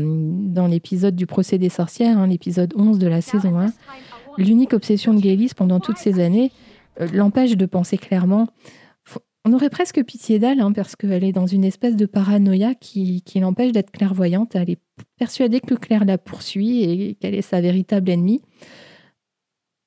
[0.47, 3.67] dans l'épisode du procès des sorcières, hein, l'épisode 11 de la saison 1.
[4.39, 6.53] L'unique obsession de Gaylis pendant toutes ces années
[7.13, 8.49] l'empêche de penser clairement.
[9.45, 13.23] On aurait presque pitié d'elle, hein, parce qu'elle est dans une espèce de paranoïa qui,
[13.23, 14.55] qui l'empêche d'être clairvoyante.
[14.55, 14.81] Elle est
[15.19, 18.41] persuadée que Claire la poursuit et qu'elle est sa véritable ennemie.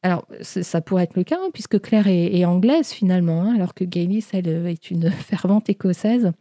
[0.05, 3.83] Alors, ça pourrait être le cas, hein, puisque Claire est, anglaise finalement, hein, alors que
[3.83, 6.31] Gaylis, elle, euh, est une fervente écossaise.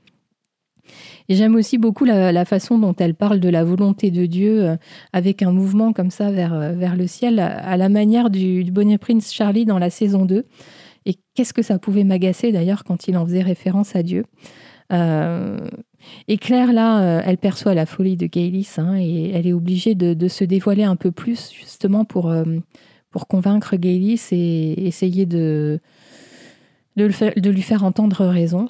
[1.31, 4.77] Et j'aime aussi beaucoup la, façon dont elle parle de la volonté de Dieu euh,
[5.15, 8.71] avec un mouvement comme ça vers, euh, vers le ciel, à la manière du, du
[8.71, 10.45] Bonnet Prince Charlie dans la saison 2.
[11.07, 14.27] Et qu'est-ce que ça pouvait m'agacer d'ailleurs quand il en faisait référence à Dieu.
[16.29, 20.29] Et Claire, là, elle perçoit la folie de Gaylis hein, et elle est obligée de,
[20.29, 22.33] se dévoiler un peu plus justement pour,
[23.15, 25.79] pour convaincre Gaylis et essayer de,
[26.97, 27.05] de,
[27.49, 28.69] lui faire entendre raison.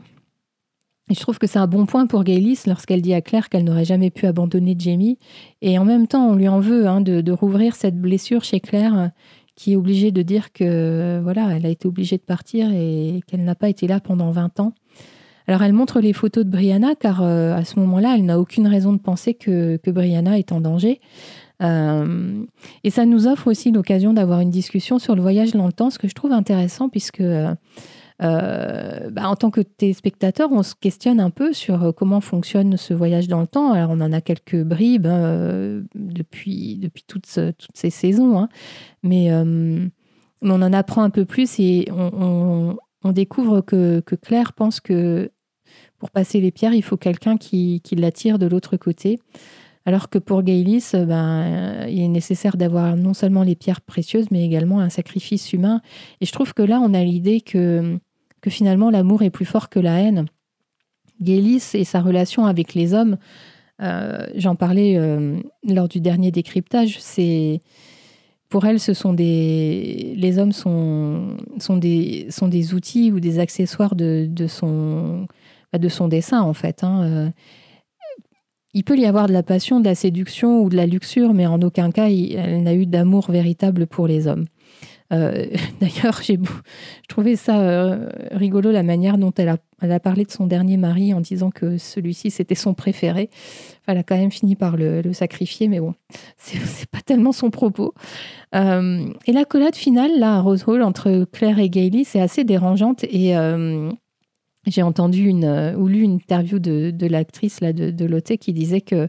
[1.08, 3.64] Et je trouve que c'est un bon point pour Gaylis lorsqu'elle dit à Claire qu'elle
[3.64, 5.18] n'aurait jamais pu abandonner Jamie.
[5.62, 8.60] Et en même temps, on lui en veut hein, de, de, rouvrir cette blessure chez
[8.60, 9.12] Claire
[9.56, 13.44] qui est obligée de dire que voilà, elle a été obligée de partir et qu'elle
[13.44, 14.74] n'a pas été là pendant 20 ans.
[15.46, 18.66] Alors elle montre les photos de Brianna car euh, à ce moment-là, elle n'a aucune
[18.66, 21.00] raison de penser que, que Brianna est en danger.
[21.62, 22.44] Euh,
[22.82, 25.90] et ça nous offre aussi l'occasion d'avoir une discussion sur le voyage dans le temps,
[25.90, 27.54] ce que je trouve intéressant puisque euh,
[28.22, 32.94] euh, bah, en tant que téléspectateur, on se questionne un peu sur comment fonctionne ce
[32.94, 33.72] voyage dans le temps.
[33.72, 38.48] Alors, on en a quelques bribes hein, depuis, depuis toutes, toutes ces saisons, hein.
[39.02, 39.90] mais on
[40.62, 42.76] en apprend un peu plus et on,
[43.12, 45.30] découvre que, Claire pense que
[45.98, 49.18] pour passer les pierres, il faut quelqu'un qui, qui l'attire de l'autre côté.
[49.86, 54.44] Alors que pour Gaylis, ben, il est nécessaire d'avoir non seulement les pierres précieuses, mais
[54.44, 55.82] également un sacrifice humain.
[56.20, 57.98] Et je trouve que là, on a l'idée que
[58.40, 60.26] que finalement l'amour est plus fort que la haine.
[61.18, 63.16] Gélis et sa relation avec les hommes,
[63.80, 67.60] euh, j'en parlais euh, lors du dernier décryptage, c'est
[68.50, 73.38] pour elle, ce sont des les hommes sont sont des sont des outils ou des
[73.38, 75.26] accessoires de, de son
[75.72, 76.84] bah, de son dessin en fait.
[76.84, 77.32] Hein.
[78.74, 81.46] Il peut y avoir de la passion, de la séduction ou de la luxure, mais
[81.46, 84.46] en aucun cas elle n'a eu d'amour véritable pour les hommes.
[85.12, 85.46] Euh,
[85.80, 86.38] d'ailleurs, j'ai
[87.08, 90.76] trouvé ça euh, rigolo la manière dont elle a, elle a, parlé de son dernier
[90.76, 93.30] mari en disant que celui-ci c'était son préféré.
[93.86, 95.94] elle a quand même fini par le, sacrifier, mais bon,
[96.36, 97.94] c'est pas tellement son propos.
[98.54, 102.44] Euh, et la collade finale là à Rose Hall entre Claire et Gailey, c'est assez
[102.44, 103.34] dérangeante et
[104.66, 108.52] j'ai entendu une, euh, ou lu une interview de, l'actrice là de, de Lotte qui
[108.52, 109.08] disait que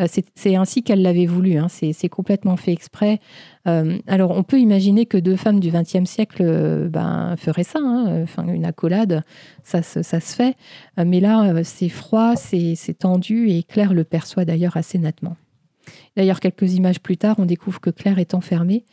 [0.00, 1.58] euh, c'est ainsi qu'elle l'avait voulu.
[1.58, 1.66] Hein.
[1.68, 3.20] c'est complètement fait exprès.
[3.66, 7.78] Euh, alors, on peut imaginer que deux femmes du XXe siècle ben, feraient ça.
[7.82, 8.22] Hein.
[8.22, 9.22] Enfin, une accolade,
[9.62, 10.56] ça, ça, se fait.
[10.96, 15.36] mais là, c'est froid, c'est tendu et Claire le perçoit d'ailleurs assez nettement.
[16.16, 18.84] D'ailleurs, quelques images plus tard, on découvre que Claire est enfermée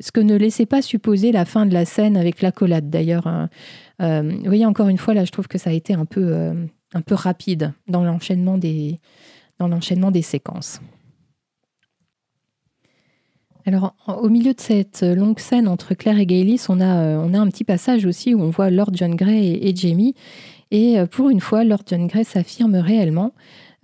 [0.00, 3.26] ce que ne laissait pas supposer la fin de la scène avec l'accolade d'ailleurs.
[3.26, 3.48] Hein.
[4.02, 6.22] Euh, vous voyez, encore une fois, là, je trouve que ça a été un peu,
[6.22, 8.98] euh, un peu rapide dans l'enchaînement des,
[9.58, 10.80] dans l'enchaînement des séquences.
[13.64, 17.34] Alors, au milieu de cette longue scène entre Claire et Gaylis, on a, euh, on
[17.34, 20.14] a un petit passage aussi où on voit Lord John Grey et, Jamie.
[20.70, 23.32] Et pour une fois, Lord John Grey s'affirme réellement.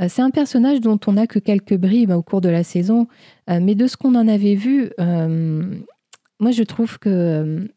[0.09, 3.07] C'est un personnage dont on n'a que quelques bribes au cours de la saison,
[3.49, 4.91] mais de ce qu'on en avait vu,
[6.43, 7.69] moi, je trouve que euh,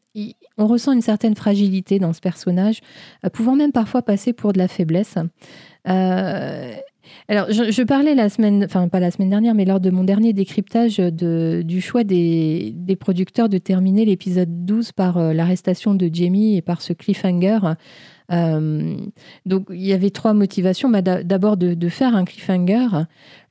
[0.58, 2.82] on ressent une certaine fragilité dans ce personnage,
[3.26, 5.16] euh, pouvant même parfois passer pour de la faiblesse.
[5.88, 6.72] Euh,
[7.28, 10.34] alors, je, parlais la semaine, enfin pas la semaine dernière, mais lors de mon dernier
[10.34, 16.82] décryptage du choix des, producteurs de terminer l'épisode 12 par l'arrestation de Jamie et par
[16.82, 17.60] ce cliffhanger.
[18.32, 20.90] donc, il y avait trois motivations.
[20.90, 22.88] Bah, d'abord, de, faire un cliffhanger.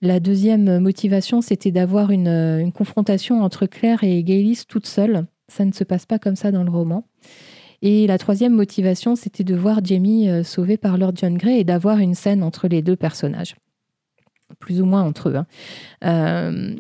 [0.03, 5.29] La deuxième motivation, c'était d'avoir une, une, confrontation entre Claire et Gaylis toute seule.
[5.49, 7.05] Ça ne se passe pas comme ça dans le roman.
[7.83, 11.65] Et la troisième motivation, c'était de voir Jamie euh, sauvé par Lord John Grey et
[11.65, 13.57] d'avoir une scène entre les deux personnages.
[14.59, 15.37] Plus ou moins entre eux.
[15.37, 15.47] Hein.
[16.05, 16.75] Euh,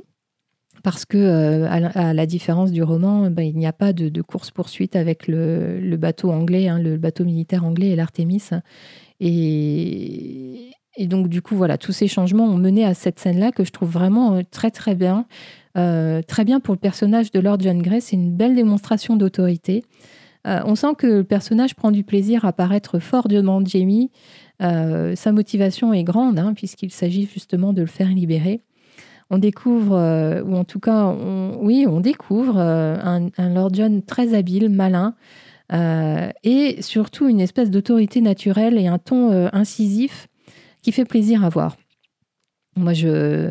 [0.83, 4.97] parce que, euh, à, la différence du roman, ben, il n'y a pas de, course-poursuite
[4.97, 8.49] avec le, bateau anglais, hein, le bateau militaire anglais et l'Artémis.
[9.21, 13.65] Et, et donc, du coup, voilà, tous ces changements ont mené à cette scène-là que
[13.65, 15.27] je trouve vraiment très, très bien.
[15.77, 18.01] Euh, très bien pour le personnage de Lord John Grey.
[18.01, 19.85] C'est une belle démonstration d'autorité.
[20.47, 24.11] Euh, on sent que le personnage prend du plaisir à paraître fort devant Jamie.
[24.61, 28.61] sa motivation est grande, hein, puisqu'il s'agit justement de le faire libérer.
[29.31, 29.97] On découvre,
[30.47, 31.15] ou en tout cas,
[31.61, 35.15] oui, on découvre un, Lord John très habile, malin,
[35.73, 40.29] et surtout une espèce d'autorité naturelle et un ton incisif
[40.83, 41.77] qui fait plaisir à voir.
[42.77, 43.51] Moi, je.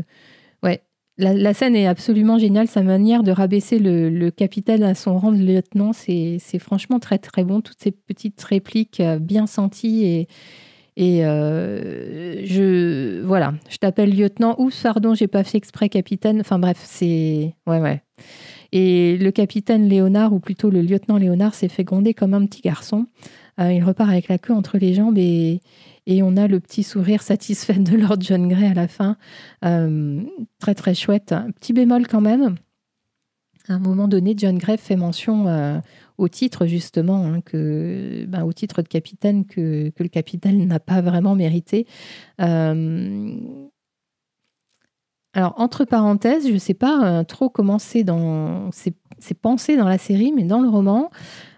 [1.17, 2.67] La, scène est absolument géniale.
[2.67, 7.43] Sa manière de rabaisser le, capitaine à son rang de lieutenant, c'est franchement très, très
[7.43, 7.61] bon.
[7.61, 10.27] Toutes ces petites répliques bien senties et.
[10.95, 13.21] Et je.
[13.21, 13.53] Voilà.
[13.69, 14.55] Je t'appelle lieutenant.
[14.57, 16.39] ou pardon, j'ai pas fait exprès capitaine.
[16.39, 17.53] Enfin, bref, c'est.
[17.67, 18.01] Ouais, ouais.
[18.71, 22.61] Et le capitaine Léonard, ou plutôt le lieutenant Léonard, s'est fait gronder comme un petit
[22.61, 23.05] garçon.
[23.59, 25.61] il repart avec la queue entre les jambes et,
[26.05, 29.17] et on a le petit sourire satisfait de Lord John Grey à la fin.
[29.63, 30.21] Euh,
[30.59, 31.33] très très chouette.
[31.59, 32.55] Petit bémol quand même.
[33.69, 35.79] À un moment donné, John Grey fait mention euh,
[36.17, 41.01] au titre justement, hein, que, ben, au titre de capitaine que, le capitaine n'a pas
[41.01, 41.87] vraiment mérité.
[42.41, 43.37] Euh,
[45.31, 49.97] alors, entre parenthèses, je ne sais pas trop comment c'est dans c'est pensé dans la
[49.97, 51.09] série, mais dans le roman,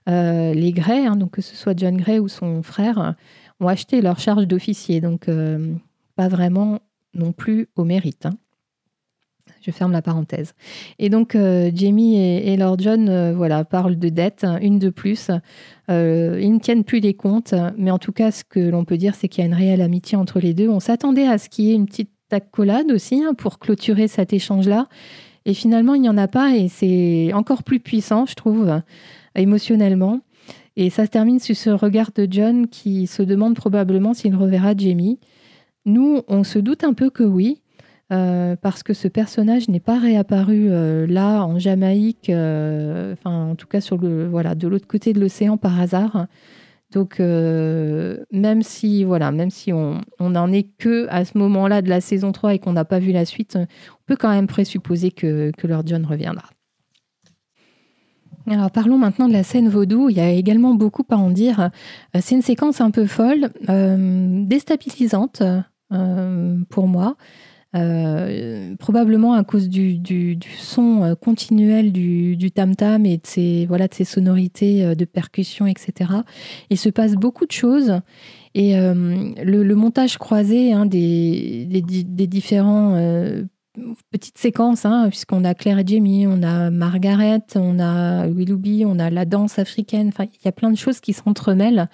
[0.07, 3.15] les Grey, hein, donc que ce soit John Grey ou son frère,
[3.59, 5.73] ont acheté leur charge d'officier, donc euh,
[6.15, 6.79] pas vraiment
[7.13, 8.25] non plus au mérite.
[8.25, 8.37] Hein.
[9.61, 10.53] Je ferme la parenthèse.
[10.99, 14.89] Et donc, euh, Jamie et, Lord John euh, voilà, parlent de dettes, hein, une de
[14.89, 15.31] plus.
[15.89, 19.15] ils ne tiennent plus les comptes, mais en tout cas, ce que l'on peut dire,
[19.15, 20.69] c'est qu'il y a une réelle amitié entre les deux.
[20.69, 24.33] On s'attendait à ce qu'il y ait une petite accolade aussi hein, pour clôturer cet
[24.33, 24.87] échange-là.
[25.45, 28.81] Et finalement, il n'y en a pas, et c'est encore plus puissant, je trouve,
[29.35, 30.21] émotionnellement.
[30.77, 34.75] Et ça se termine sur ce regard de John qui se demande probablement s'il reverra
[34.75, 35.19] Jamie.
[35.85, 37.61] Nous, on se doute un peu que oui,
[38.11, 43.65] euh, parce que ce personnage n'est pas réapparu euh, là en Jamaïque, euh, en tout
[43.65, 46.27] cas sur le voilà de l'autre côté de l'océan par hasard.
[46.91, 51.99] Donc même si voilà, même si on n'en est que à ce moment-là de la
[51.99, 53.67] saison 3 et qu'on n'a pas vu la suite, on
[54.05, 56.54] peut quand même présupposer que, que Lord John reviendra.
[58.47, 60.09] Alors parlons maintenant de la scène vaudou.
[60.09, 61.71] Il y a également beaucoup à en dire.
[62.15, 65.41] Euh, c'est une séquence un peu folle, euh, déstabilisante
[65.91, 67.15] euh, pour moi.
[68.79, 75.05] probablement à cause du, son continuel du, tam-tam et de ses, voilà, de sonorités de
[75.05, 76.11] percussion, etc.
[76.69, 77.99] Il se passe beaucoup de choses.
[78.53, 82.95] Et le, montage croisé hein, des, des, différents
[84.11, 88.99] petite séquence, hein, puisqu'on a Claire et Jamie, on a Margaret, on a Willoughby, on
[88.99, 90.09] a la danse africaine.
[90.09, 91.89] Enfin, il y a plein de choses qui s'entremêlent.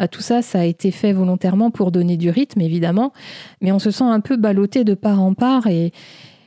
[0.00, 3.12] Euh, tout ça, ça a été fait volontairement pour donner du rythme, évidemment,
[3.60, 5.92] mais on se sent un peu ballotté de part en part et,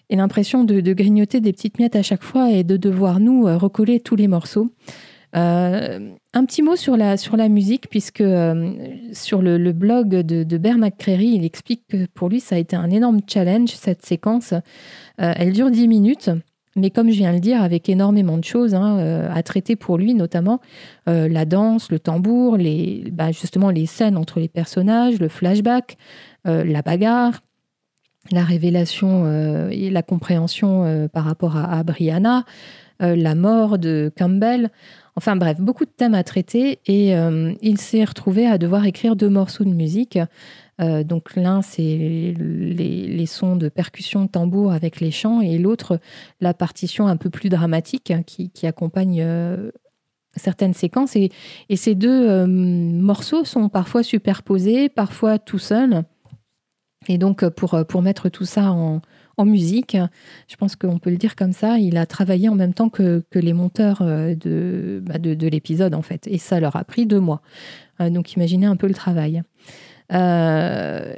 [0.09, 4.01] l'impression de, grignoter des petites miettes à chaque fois et de devoir nous euh, recoller
[4.01, 4.71] tous les morceaux.
[5.35, 8.73] Euh, un petit mot sur la, sur la musique, puisque euh,
[9.13, 12.89] sur le, blog de, de Bear il explique que pour lui, ça a été un
[12.89, 14.53] énorme challenge, cette séquence.
[14.53, 14.59] Euh,
[15.35, 16.29] elle dure 10 minutes.
[16.77, 19.97] Mais comme je viens de le dire, avec énormément de choses hein, à traiter pour
[19.97, 20.61] lui, notamment
[21.05, 25.97] la danse, le tambour, les, bah, justement les scènes entre les personnages, le flashback,
[26.45, 27.41] la bagarre,
[28.31, 32.45] la révélation et la compréhension par rapport à Brianna,
[33.01, 34.69] la mort de Campbell.
[35.15, 39.15] Enfin bref, beaucoup de thèmes à traiter et euh, il s'est retrouvé à devoir écrire
[39.15, 40.17] deux morceaux de musique.
[40.79, 41.81] Euh, donc l'un, c'est
[42.37, 45.99] les, sons de percussion de tambour avec les chants et l'autre,
[46.39, 49.71] la partition un peu plus dramatique qui, accompagne euh,
[50.35, 51.15] certaines séquences.
[51.15, 51.29] Et,
[51.75, 56.03] ces deux morceaux sont parfois superposés, parfois tout seuls.
[57.07, 59.01] Et donc pour, pour mettre tout ça en,
[59.41, 59.97] en musique.
[60.47, 61.77] Je pense qu'on peut le dire comme ça.
[61.77, 64.35] Il a travaillé en même temps que, les monteurs euh,
[65.01, 66.27] bah, de, de, l'épisode, en fait.
[66.27, 67.41] Et ça leur a pris deux mois.
[67.99, 69.41] Euh, donc imaginez un peu le travail.
[70.13, 71.15] Euh,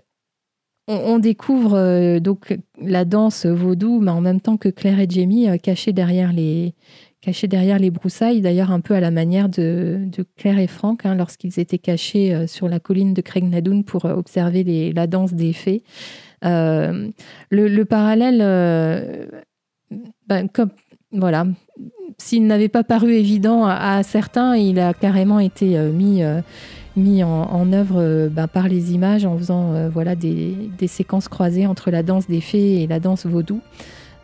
[0.88, 5.94] on, découvre donc la danse vaudou, mais en même temps que Claire et Jamie, cachés
[5.94, 6.74] derrière les,
[7.22, 11.16] cachés derrière les broussailles, d'ailleurs un peu à la manière de, Claire et Franck, hein,
[11.16, 15.84] lorsqu'ils étaient cachés sur la colline de Craig Nadoun pour observer la danse des fées.
[16.46, 17.10] Euh,
[17.50, 19.26] le, parallèle, euh,
[20.28, 20.72] ben, comme
[21.12, 21.46] voilà,
[22.18, 26.22] s'il n'avait pas paru évident à, certains, il a carrément été euh, mis,
[26.96, 32.04] mis en, œuvre ben, par les images en faisant voilà, des, séquences croisées entre la
[32.04, 33.62] danse des fées et la danse vaudou.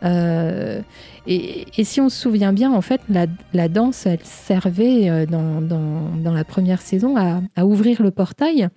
[0.04, 0.84] et,
[1.82, 6.80] si on se souvient bien, en fait, la, danse, elle servait dans, dans, la première
[6.80, 8.68] saison à, ouvrir le portail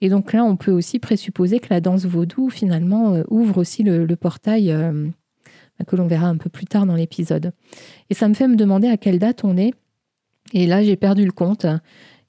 [0.00, 3.82] et donc là, on peut aussi présupposer que la danse vaudou, finalement, euh, ouvre aussi
[3.82, 5.08] le, portail euh,
[5.86, 7.52] que l'on verra un peu plus tard dans l'épisode.
[8.10, 9.72] Et ça me fait me demander à quelle date on est.
[10.52, 11.66] Et là, j'ai perdu le compte.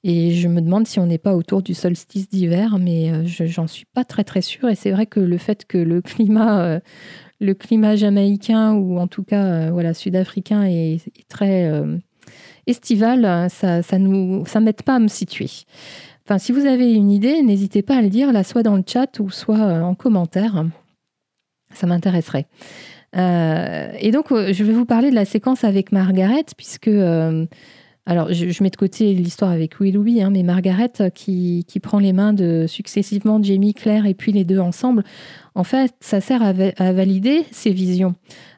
[0.02, 3.44] Et je me demande si on n'est pas autour du solstice d'hiver, mais euh, je
[3.44, 4.68] j'en suis pas très très sûre.
[4.68, 6.80] Et c'est vrai que le fait que le climat,
[7.40, 11.70] le climat jamaïcain ou en tout cas voilà sud-africain est, très
[12.66, 15.50] estival, ça ça nous ça m'aide pas à me situer.
[16.24, 19.18] Enfin, si vous avez une idée, n'hésitez pas à le dire, soit dans le chat
[19.20, 20.64] ou soit en commentaire.
[21.72, 22.46] Ça m'intéresserait.
[23.14, 26.90] et donc, je vais vous parler de la séquence avec Margaret, puisque
[28.06, 32.12] alors, je, mets de côté l'histoire avec Willoughby, hein, mais Margaret euh, qui, prend les
[32.12, 35.04] mains de successivement Jamie, Claire et puis les deux ensemble,
[35.54, 36.52] en fait, ça sert à,
[36.92, 38.14] valider ses visions,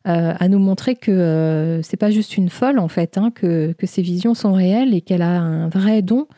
[0.06, 3.72] euh, à nous montrer que euh, c'est pas juste une folle, en fait, hein, que,
[3.72, 6.28] que ses visions sont réelles et qu'elle a un vrai don.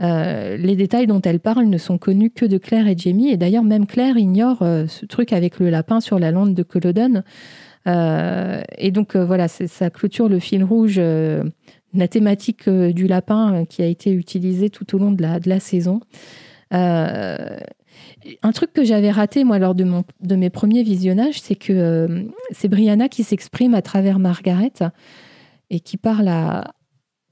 [0.00, 3.64] les détails dont elle parle ne sont connus que de Claire et Jamie, et d'ailleurs,
[3.64, 7.24] même Claire ignore ce truc avec le lapin sur la lande de Culloden.
[7.86, 11.00] et donc, voilà, ça clôture le fil rouge
[11.94, 15.40] la thématique euh, du lapin euh, qui a été utilisée tout au long de la,
[15.40, 16.00] de la saison.
[16.72, 17.58] Euh,
[18.42, 22.28] un truc que j'avais raté, moi, lors de, mon, de mes premiers visionnages, c'est que
[22.50, 24.72] c'est Brianna qui s'exprime à travers Margaret
[25.70, 26.74] et qui parle à,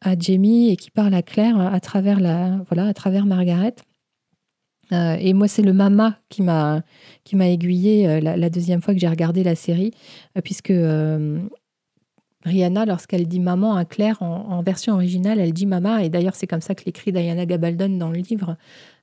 [0.00, 3.74] à Jamie et qui parle à Claire à travers, la, voilà, à travers Margaret.
[4.92, 6.82] et moi, c'est le mama qui m'a
[7.32, 9.92] aiguillé la, deuxième fois que j'ai regardé la série,
[10.44, 10.72] puisque
[12.44, 16.46] Rihanna, lorsqu'elle dit maman à Claire en, version originale, elle dit mama, et d'ailleurs c'est
[16.46, 18.56] comme ça que l'écrit Diana Gabaldon dans le livre.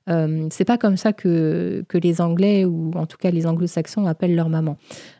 [0.08, 4.06] Euh, c'est pas comme ça que, que les Anglais ou en tout cas les Anglo-Saxons
[4.06, 4.76] appellent leur maman.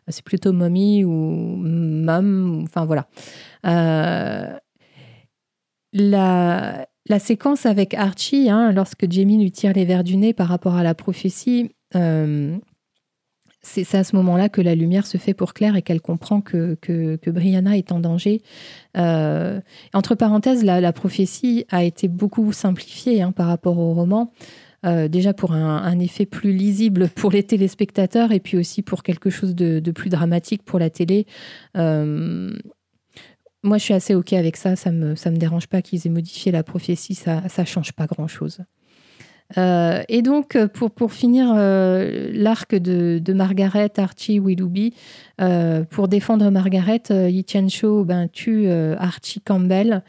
[0.09, 3.07] C'est plutôt mommy ou mum, enfin voilà.
[3.67, 4.57] Euh,
[5.93, 6.87] la,
[7.19, 10.83] séquence avec Archie, hein, lorsque Jamie lui tire les verres du nez par rapport à
[10.83, 12.57] la prophétie, euh,
[13.63, 16.77] c'est à ce moment-là que la lumière se fait pour Claire et qu'elle comprend que,
[16.81, 18.43] que, Brianna est en danger.
[18.97, 19.61] Euh,
[19.93, 24.33] entre parenthèses, la, prophétie a été beaucoup simplifiée hein, par rapport au roman.
[24.87, 29.29] Euh, déjà pour un, effet plus lisible pour les téléspectateurs et puis aussi pour quelque
[29.29, 31.27] chose de, plus dramatique pour la télé.
[31.77, 32.57] Euh,
[33.63, 34.75] moi, je suis assez OK avec ça.
[34.75, 37.15] Ça ne me, ça me dérange pas qu'ils aient modifié la prophétie.
[37.15, 38.61] Ça ne change pas grand-chose.
[39.59, 44.95] Euh, et donc, euh, pour, pour finir euh, l'arc de, Margaret, Archie, Willoughby,
[45.91, 50.03] pour défendre Margaret, Yi Chen Cho ben, tue Archie Campbell,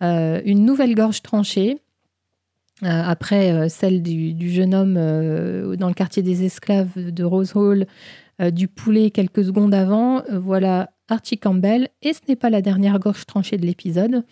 [0.00, 1.78] une nouvelle gorge tranchée.
[2.82, 4.94] après celle du, du, jeune homme
[5.76, 7.86] dans le quartier des esclaves de Rose Hall,
[8.52, 13.24] du poulet quelques secondes avant, voilà Archie Campbell, et ce n'est pas la dernière gorge
[13.24, 14.24] tranchée de l'épisode.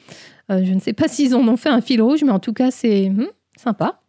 [0.50, 2.70] je ne sais pas s'ils en ont fait un fil rouge, mais en tout cas,
[2.70, 4.02] c'est hmm, sympa.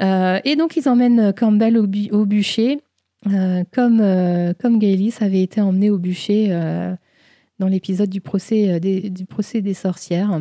[0.00, 2.80] Euh, et donc, ils emmènent Campbell au, bûcher,
[3.26, 4.80] euh, comme, euh, comme
[5.20, 6.48] avait été emmené au bûcher
[7.58, 10.40] dans l'épisode du, procès des, du procès des sorcières.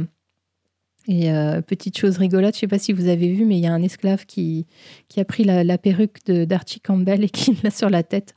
[1.10, 1.32] Et
[1.66, 3.74] petite chose rigolote, je ne sais pas si vous avez vu, mais il y a
[3.74, 4.68] un esclave qui,
[5.08, 8.36] qui a pris la, perruque d'Archie Campbell et qui l'a sur la tête.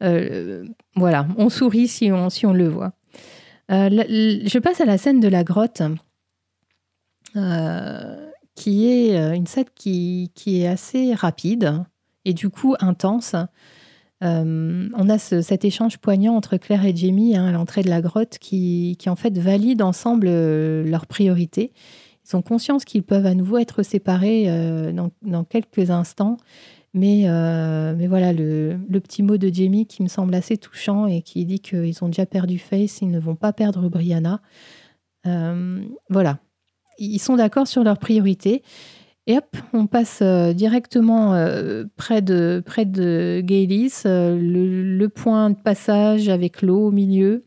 [0.00, 2.92] voilà, on sourit si on, si on le voit.
[3.68, 5.82] je passe à la scène de la grotte
[8.54, 11.84] qui est euh, une scène qui, qui, est assez rapide
[12.24, 13.34] et du coup intense.
[14.22, 18.00] Euh, on a cet échange poignant entre Claire et Jamie hein, à l'entrée de la
[18.00, 21.72] grotte qui, qui, en fait valide ensemble euh, leurs priorités.
[22.26, 24.46] Ils ont conscience qu'ils peuvent à nouveau être séparés
[24.94, 26.38] dans, dans, quelques instants.
[26.94, 31.20] Mais, mais voilà, le, le, petit mot de Jamie qui me semble assez touchant et
[31.20, 34.40] qui dit qu'ils ont déjà perdu Face, ils ne vont pas perdre Brianna.
[36.08, 36.38] voilà,
[36.98, 38.62] ils sont d'accord sur leurs priorités.
[39.26, 45.50] Et hop, on passe euh, directement euh, près de, près de Gaylis, euh, le, point
[45.50, 47.44] de passage avec l'eau au milieu.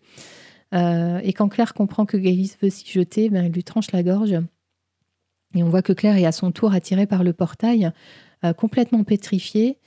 [0.73, 4.35] et quand Claire comprend que Gaylis veut s'y jeter, ben, elle lui tranche la gorge.
[5.55, 7.91] Et on voit que Claire est à son tour attirée par le portail,
[8.57, 9.77] complètement pétrifiée.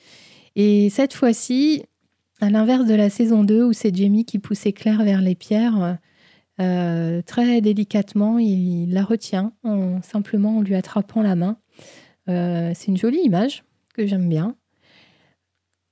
[0.56, 1.84] Et cette fois-ci,
[2.40, 5.98] à l'inverse de la saison 2 où c'est Jamie qui poussait Claire vers les pierres,
[6.61, 11.56] euh, très délicatement, il la retient en, simplement en lui attrapant la main.
[12.28, 14.56] Euh, c'est une jolie image que j'aime bien.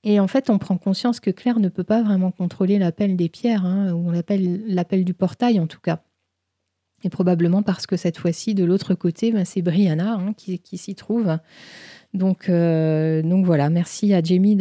[0.04, 3.28] Et en fait, on prend conscience que Claire ne peut pas vraiment contrôler l'appel des
[3.28, 6.02] pierres, hein, ou l'appel du portail en tout cas.
[7.02, 10.94] Et probablement parce que cette fois-ci, de l'autre côté, ben, c'est Brianna hein, qui, s'y
[10.94, 11.38] trouve.
[12.14, 14.56] Donc, euh, donc voilà, merci à Jamie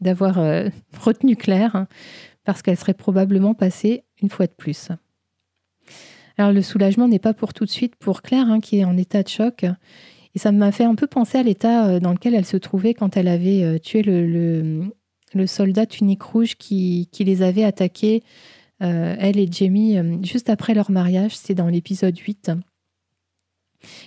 [0.00, 0.36] d'avoir
[1.00, 1.88] retenu Claire, hein,
[2.46, 4.88] parce qu'elle serait probablement passée une fois de plus.
[6.38, 8.96] Alors le soulagement n'est pas pour tout de suite pour Claire, hein, qui est en
[8.96, 9.66] état de choc.
[10.34, 12.94] Et ça m'a fait un peu penser à l'état euh, dans lequel elle se trouvait
[12.94, 14.92] quand elle avait euh, tué le,
[15.46, 18.22] soldat tunique rouge qui, les avait attaqués,
[18.82, 21.36] euh, elle et Jamie, juste après leur mariage.
[21.36, 22.52] C'est dans l'épisode 8.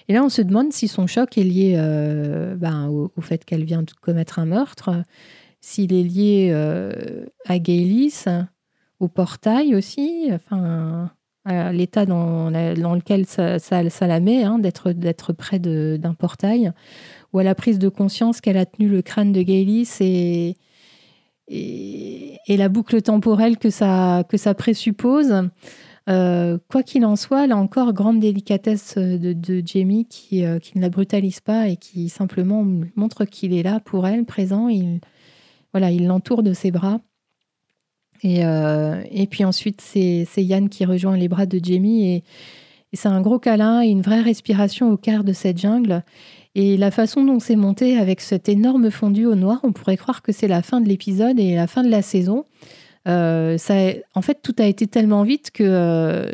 [0.08, 1.76] Et là, on se demande si son choc est lié
[2.58, 5.04] ben, au, fait qu'elle vient de commettre un meurtre,
[5.62, 6.52] s'il est lié
[7.46, 8.26] à Gaylis,
[9.00, 10.30] au portail aussi.
[10.34, 11.12] Enfin,
[11.72, 16.72] l'état dans, lequel ça, la met, hein, d'être près d'un portail,
[17.34, 20.56] ou à la prise de conscience qu'elle a tenu le crâne de Gaylis et,
[22.48, 24.24] la boucle temporelle que ça,
[24.58, 25.50] présuppose.
[26.10, 30.82] Euh, quoi qu'il en soit, là encore, grande délicatesse de, Jamie qui, euh, qui, ne
[30.82, 34.70] la brutalise pas et qui simplement montre qu'il est là pour elle, présent.
[35.74, 37.00] Voilà, il l'entoure de ses bras.
[38.24, 42.24] Et, euh, puis ensuite, c'est Yann qui rejoint les bras de Jamie et,
[42.92, 46.04] c'est un gros câlin et une vraie respiration au cœur de cette jungle.
[46.56, 50.24] Et la façon dont c'est monté avec cet énorme fondu au noir, on pourrait croire
[50.24, 52.46] que c'est la fin de l'épisode et la fin de la saison.
[53.08, 53.58] Euh,
[54.16, 56.32] en fait, tout a été tellement vite que euh,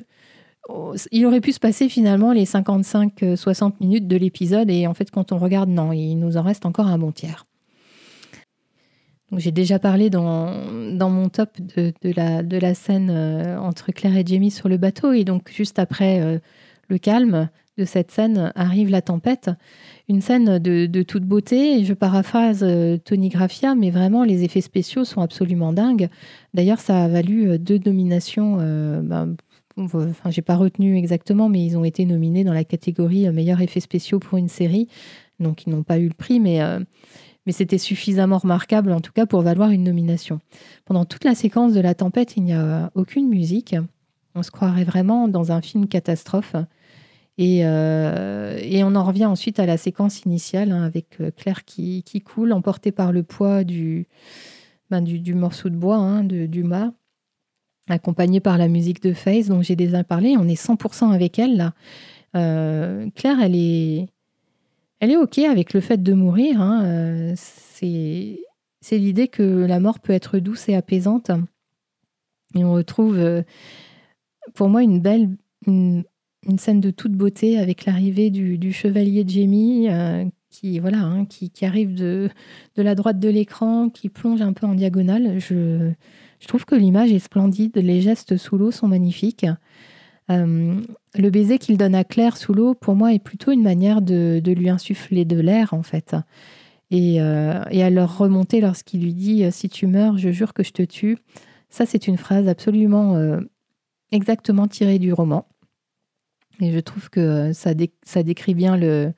[1.12, 4.70] il aurait pu se passer finalement les 55-60 minutes de l'épisode.
[4.70, 7.46] Et en fait, quand on regarde, non, il nous en reste encore un bon tiers.
[9.38, 10.52] J'ai déjà parlé dans,
[10.94, 14.70] dans mon top de, de, la, de la scène euh, entre Claire et Jamie sur
[14.70, 15.14] le bateau.
[15.14, 16.42] Et donc, juste après
[16.88, 19.50] le calme de cette scène, arrive la tempête
[20.08, 21.84] une scène de, toute beauté.
[21.84, 26.10] Je paraphrase euh, Tony Graffia, mais vraiment, les effets spéciaux sont absolument dingues.
[26.54, 28.58] D'ailleurs, ça a valu euh, deux nominations.
[28.60, 29.36] Euh, ben,
[29.78, 33.80] enfin, j'ai pas retenu exactement, mais ils ont été nominés dans la catégorie meilleurs effets
[33.80, 34.88] spéciaux pour une série.
[35.40, 36.62] Donc, ils n'ont pas eu le prix, mais,
[37.46, 40.40] mais c'était suffisamment remarquable, en tout cas, pour valoir une nomination.
[40.86, 43.76] Pendant toute la séquence de la tempête, il n'y a aucune musique.
[44.34, 46.56] On se croirait vraiment dans un film catastrophe.
[47.40, 52.04] Euh, et, on en revient ensuite à la séquence initiale hein, avec euh, Claire qui,
[52.26, 54.08] coule, emportée par le poids du,
[54.90, 55.04] ben,
[55.36, 56.94] morceau de bois, hein, du mât,
[57.90, 60.36] accompagnée par la musique de Face dont j'ai déjà parlé.
[60.38, 61.74] On est 100% avec elle là.
[62.36, 64.08] Euh, Claire, elle est,
[65.00, 66.62] elle est OK avec le fait de mourir.
[66.62, 68.40] Hein, c'est,
[68.82, 71.32] c'est l'idée que la mort peut être douce et apaisante.
[72.56, 73.44] Et on retrouve,
[74.54, 75.30] pour moi, une belle,
[76.48, 81.52] une scène de toute beauté avec l'arrivée du, chevalier Jamie euh, qui, voilà, hein, qui,
[81.64, 82.30] arrive de,
[82.78, 85.40] la droite de l'écran, qui plonge un peu en diagonale.
[85.40, 89.46] Je trouve que l'image est splendide, les gestes sous l'eau sont magnifiques.
[90.32, 90.82] Euh,
[91.16, 94.42] le baiser qu'il donne à Claire sous l'eau, pour moi, est plutôt une manière de,
[94.46, 96.16] lui insuffler de l'air, en fait.
[96.92, 100.72] Et, euh, à leur remonter lorsqu'il lui dit Si tu meurs, je jure que je
[100.72, 101.18] te tue.
[101.70, 103.40] Ça, c'est une phrase absolument
[104.12, 105.48] exactement tirée du roman.
[106.62, 109.14] Et je trouve que ça, décrit bien le,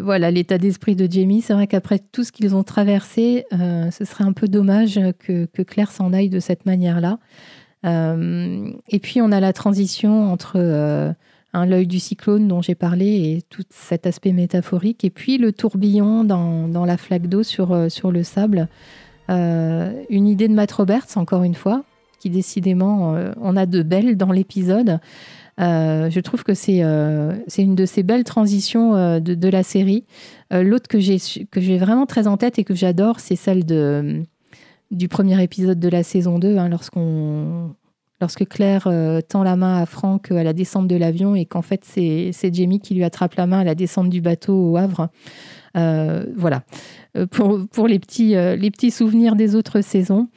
[0.00, 1.40] voilà l'état d'esprit de Jamie.
[1.40, 5.62] C'est vrai qu'après tout ce qu'ils ont traversé, euh, ce serait un peu dommage que
[5.62, 7.18] Claire s'en aille de cette manière-là.
[7.84, 11.12] Euh, et puis on a la transition entre euh,
[11.52, 15.52] un l'œil du cyclone dont j'ai parlé et tout cet aspect métaphorique, et puis le
[15.52, 18.68] tourbillon dans, la flaque d'eau sur, sur le sable.
[19.28, 21.84] une idée de Matt Roberts, encore une fois,
[22.20, 25.00] qui décidément, on a de belles dans l'épisode.
[25.60, 30.04] Euh, je trouve que c'est euh, une de ces belles transitions euh, de, la série.
[30.50, 34.24] L'autre que j'ai vraiment très en tête et que j'adore, c'est celle de,
[34.90, 37.74] du premier épisode de la saison 2, hein, lorsqu'on
[38.20, 38.86] lorsque Claire
[39.28, 42.78] tend la main à Franck à la descente de l'avion et qu'en fait c'est Jamie
[42.78, 45.08] qui lui attrape la main à la descente du bateau au Havre.
[45.74, 46.62] voilà,
[47.30, 50.28] pour, pour les, petits, les petits souvenirs des autres saisons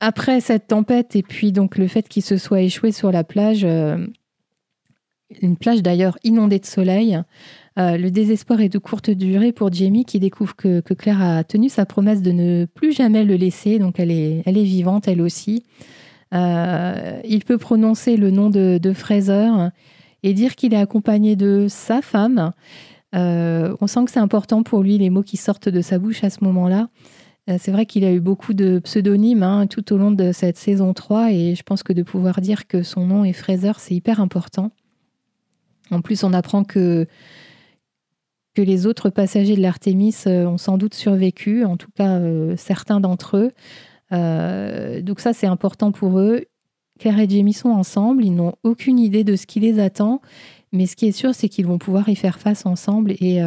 [0.00, 3.64] après cette tempête et puis donc le fait qu'il se soit échoué sur la plage,
[3.64, 4.06] euh,
[5.40, 7.20] une plage d'ailleurs inondée de soleil,
[7.78, 11.68] euh, le désespoir est de courte durée pour Jamie qui découvre que, Claire a tenu
[11.68, 15.20] sa promesse de ne plus jamais le laisser, donc elle est, elle est vivante elle
[15.20, 15.64] aussi.
[16.34, 19.50] Euh, il peut prononcer le nom de, Fraser
[20.22, 22.52] et dire qu'il est accompagné de sa femme.
[23.12, 26.30] on sent que c'est important pour lui les mots qui sortent de sa bouche à
[26.30, 26.88] ce moment-là.
[27.48, 30.58] Euh, c'est vrai qu'il a eu beaucoup de pseudonymes hein, tout au long de cette
[30.58, 33.94] saison 3 et je pense que de pouvoir dire que son nom est Fraser, c'est
[33.94, 34.70] hyper important.
[35.90, 37.06] En plus, on apprend que,
[38.58, 42.54] que les autres passagers de l'Artémis euh, ont sans doute survécu, en tout cas euh,
[42.56, 43.52] certains d'entre eux.
[45.02, 46.44] donc ça, c'est important pour eux.
[46.98, 50.20] Claire et Jamie sont ensemble, ils n'ont aucune idée de ce qui les attend,
[50.72, 53.40] mais ce qui est sûr, c'est qu'ils vont pouvoir y faire face ensemble et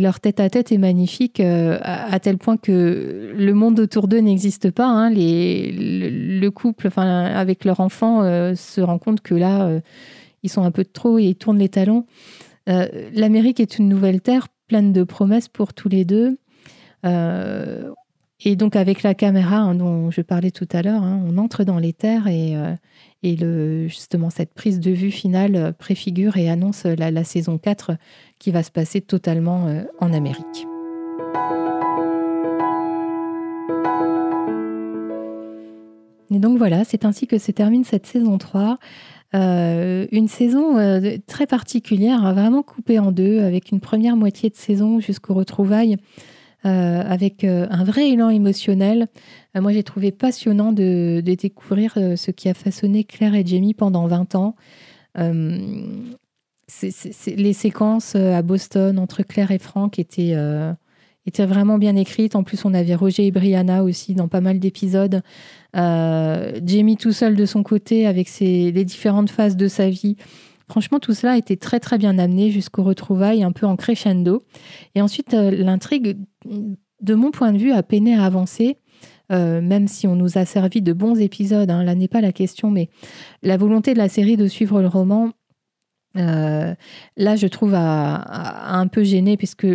[0.00, 4.86] leur tête-à-tête est magnifique euh, à, tel point que le monde autour d'eux n'existe pas.
[4.86, 5.10] Hein.
[5.10, 9.80] Le, couple, avec leur enfant, euh, se rend compte que là, euh,
[10.42, 12.06] ils sont un peu trop et ils tournent les talons.
[12.66, 16.38] L'Amérique est une nouvelle terre pleine de promesses pour tous les deux.
[17.04, 21.64] et donc avec la caméra hein, dont je parlais tout à l'heure, hein, on entre
[21.64, 22.56] dans les terres et,
[23.22, 27.92] le, justement cette prise de vue finale préfigure et annonce la, la saison 4
[28.38, 30.66] qui va se passer totalement euh, en Amérique.
[36.30, 38.78] Et donc voilà, c'est ainsi que se termine cette saison 3.
[39.34, 44.56] Euh, une saison euh, très particulière, vraiment coupée en deux, avec une première moitié de
[44.56, 45.96] saison jusqu'aux retrouvailles,
[46.64, 49.08] euh, avec un vrai élan émotionnel.
[49.54, 54.34] moi, j'ai trouvé passionnant de, découvrir ce qui a façonné Claire et Jamie pendant 20
[54.34, 54.54] ans.
[57.26, 60.34] les séquences à Boston entre Claire et Franck étaient
[61.26, 62.36] était vraiment bien écrite.
[62.36, 65.22] En plus, on avait Roger et Brianna aussi dans pas mal d'épisodes.
[65.76, 70.16] Euh, Jamie tout seul de son côté avec ses, les différentes phases de sa vie.
[70.68, 74.44] Franchement, tout cela été très très bien amené jusqu'au retrouvailles, un peu en crescendo.
[74.94, 76.16] Et ensuite, euh, l'intrigue,
[77.00, 78.78] de mon point de vue, a peiné à avancer.
[79.32, 82.32] Euh, même si on nous a servi de bons épisodes, hein, là n'est pas la
[82.32, 82.88] question, mais
[83.42, 85.32] la volonté de la série de suivre le roman,
[86.14, 89.66] là je trouve a, un peu gêné, puisque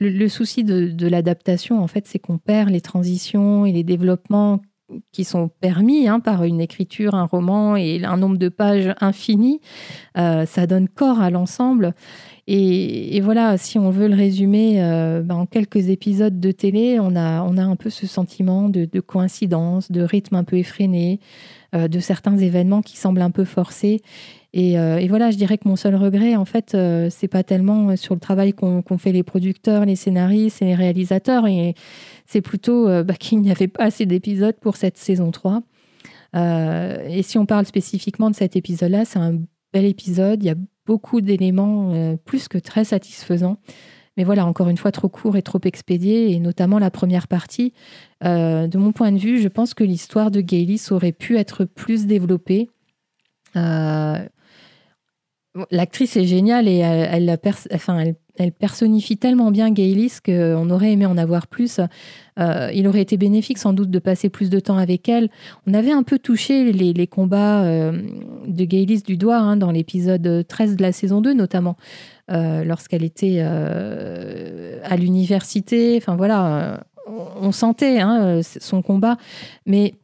[0.00, 4.60] le, souci de, l'adaptation, en fait, c'est qu'on perd les transitions et les développements
[5.12, 9.60] qui sont permis hein, par une écriture, un roman et un nombre de pages infini.
[10.18, 11.94] Euh, ça donne corps à l'ensemble.
[12.46, 17.14] Et, voilà, si on veut le résumer euh, ben, en quelques épisodes de télé, on
[17.16, 21.20] a, on a un peu ce sentiment de, coïncidence, de rythme un peu effréné,
[21.74, 24.00] euh, de certains événements qui semblent un peu forcés.
[24.56, 26.76] Euh, et, voilà, je dirais que mon seul regret, en fait,
[27.10, 31.46] c'est pas tellement sur le travail qu'ont fait les producteurs, les scénaristes et les réalisateurs,
[31.46, 31.74] et
[32.26, 35.62] c'est plutôt bah, qu'il n'y avait pas assez d'épisodes pour cette saison 3.
[36.34, 39.38] et si on parle spécifiquement de cet épisode-là, c'est un
[39.72, 40.42] bel épisode.
[40.42, 40.56] Il y a
[40.90, 43.58] beaucoup d'éléments plus que très satisfaisants.
[44.16, 47.72] Mais voilà, encore une fois, trop court et trop expédié, et notamment la première partie.
[48.22, 52.06] de mon point de vue, je pense que l'histoire de Gaylis aurait pu être plus
[52.06, 52.68] développée.
[55.72, 57.28] L'actrice est géniale et elle,
[58.36, 61.80] elle, personnifie tellement bien Gaylis qu'on aurait aimé en avoir plus.
[62.38, 65.28] Euh, il aurait été bénéfique sans doute de passer plus de temps avec elle.
[65.66, 68.00] On avait un peu touché les, combats euh,
[68.46, 71.76] de Gaylis du doigt hein, dans l'épisode 13 de la saison 2 notamment,
[72.30, 75.96] euh, lorsqu'elle était à l'université.
[75.96, 79.16] Enfin voilà, on, sentait hein, son combat,
[79.66, 79.94] mais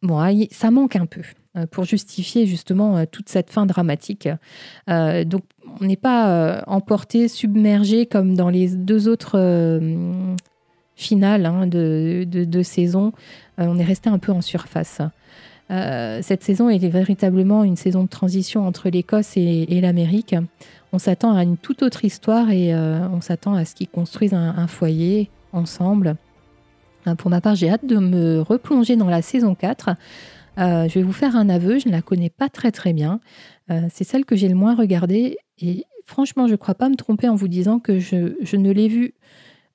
[0.00, 0.20] bon,
[0.52, 1.22] ça manque un peu.
[1.56, 4.28] Euh, pour justifier justement euh, toute cette fin dramatique.
[4.90, 5.42] Euh, donc
[5.80, 9.80] on n'est pas emporté, submergé comme dans les deux autres
[10.94, 13.12] finales hein, de, saison.
[13.58, 15.02] on est resté un peu en surface.
[15.68, 20.34] cette saison est véritablement une saison de transition entre l'Écosse et, l'Amérique.
[20.92, 24.54] On s'attend à une toute autre histoire et on s'attend à ce qu'ils construisent un,
[24.56, 26.16] un, foyer ensemble.
[27.18, 29.90] Pour ma part, j'ai hâte de me replonger dans la saison 4.
[30.58, 33.20] Euh, je vais vous faire un aveu, je ne la connais pas très très bien.
[33.70, 36.96] Euh, c'est celle que j'ai le moins regardée et franchement, je ne crois pas me
[36.96, 39.14] tromper en vous disant que je, ne l'ai vue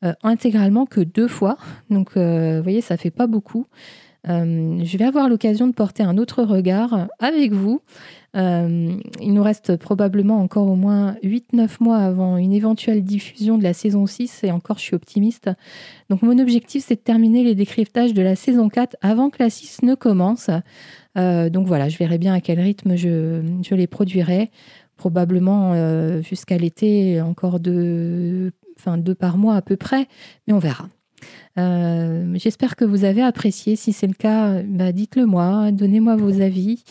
[0.03, 1.57] euh, intégralement que deux fois.
[1.89, 3.67] Donc, vous voyez, ça fait pas beaucoup.
[4.26, 7.82] Je vais avoir l'occasion de porter un autre regard avec vous.
[8.38, 13.63] Euh, il nous reste probablement encore au moins 8-9 mois avant une éventuelle diffusion de
[13.63, 15.49] la saison 6 et encore je suis optimiste.
[16.09, 19.49] Donc mon objectif c'est de terminer les décryptages de la saison 4 avant que la
[19.49, 20.49] 6 ne commence.
[21.17, 24.49] Euh, donc voilà, je verrai bien à quel rythme je, les produirai.
[24.95, 28.51] Probablement euh, jusqu'à l'été, encore deux,
[28.97, 30.07] deux par mois à peu près,
[30.47, 30.88] mais on verra.
[31.58, 33.76] J'espère que vous avez apprécié.
[33.76, 36.84] Si c'est le cas, bah dites-le moi, donnez-moi vos avis.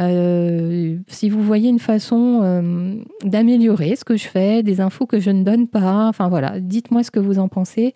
[0.00, 5.20] Euh, si vous voyez une façon euh, d'améliorer ce que je fais, des infos que
[5.20, 7.94] je ne donne pas, enfin voilà, dites-moi ce que vous en pensez.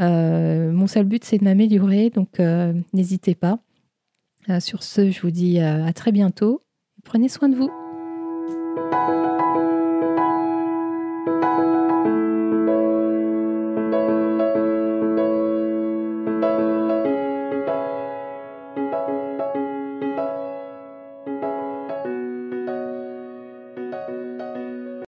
[0.00, 2.40] Euh, mon seul but, c'est de m'améliorer, donc
[2.92, 3.58] n'hésitez pas.
[4.60, 6.62] sur ce, je vous dis à très bientôt.
[7.04, 7.81] Prenez soin de vous.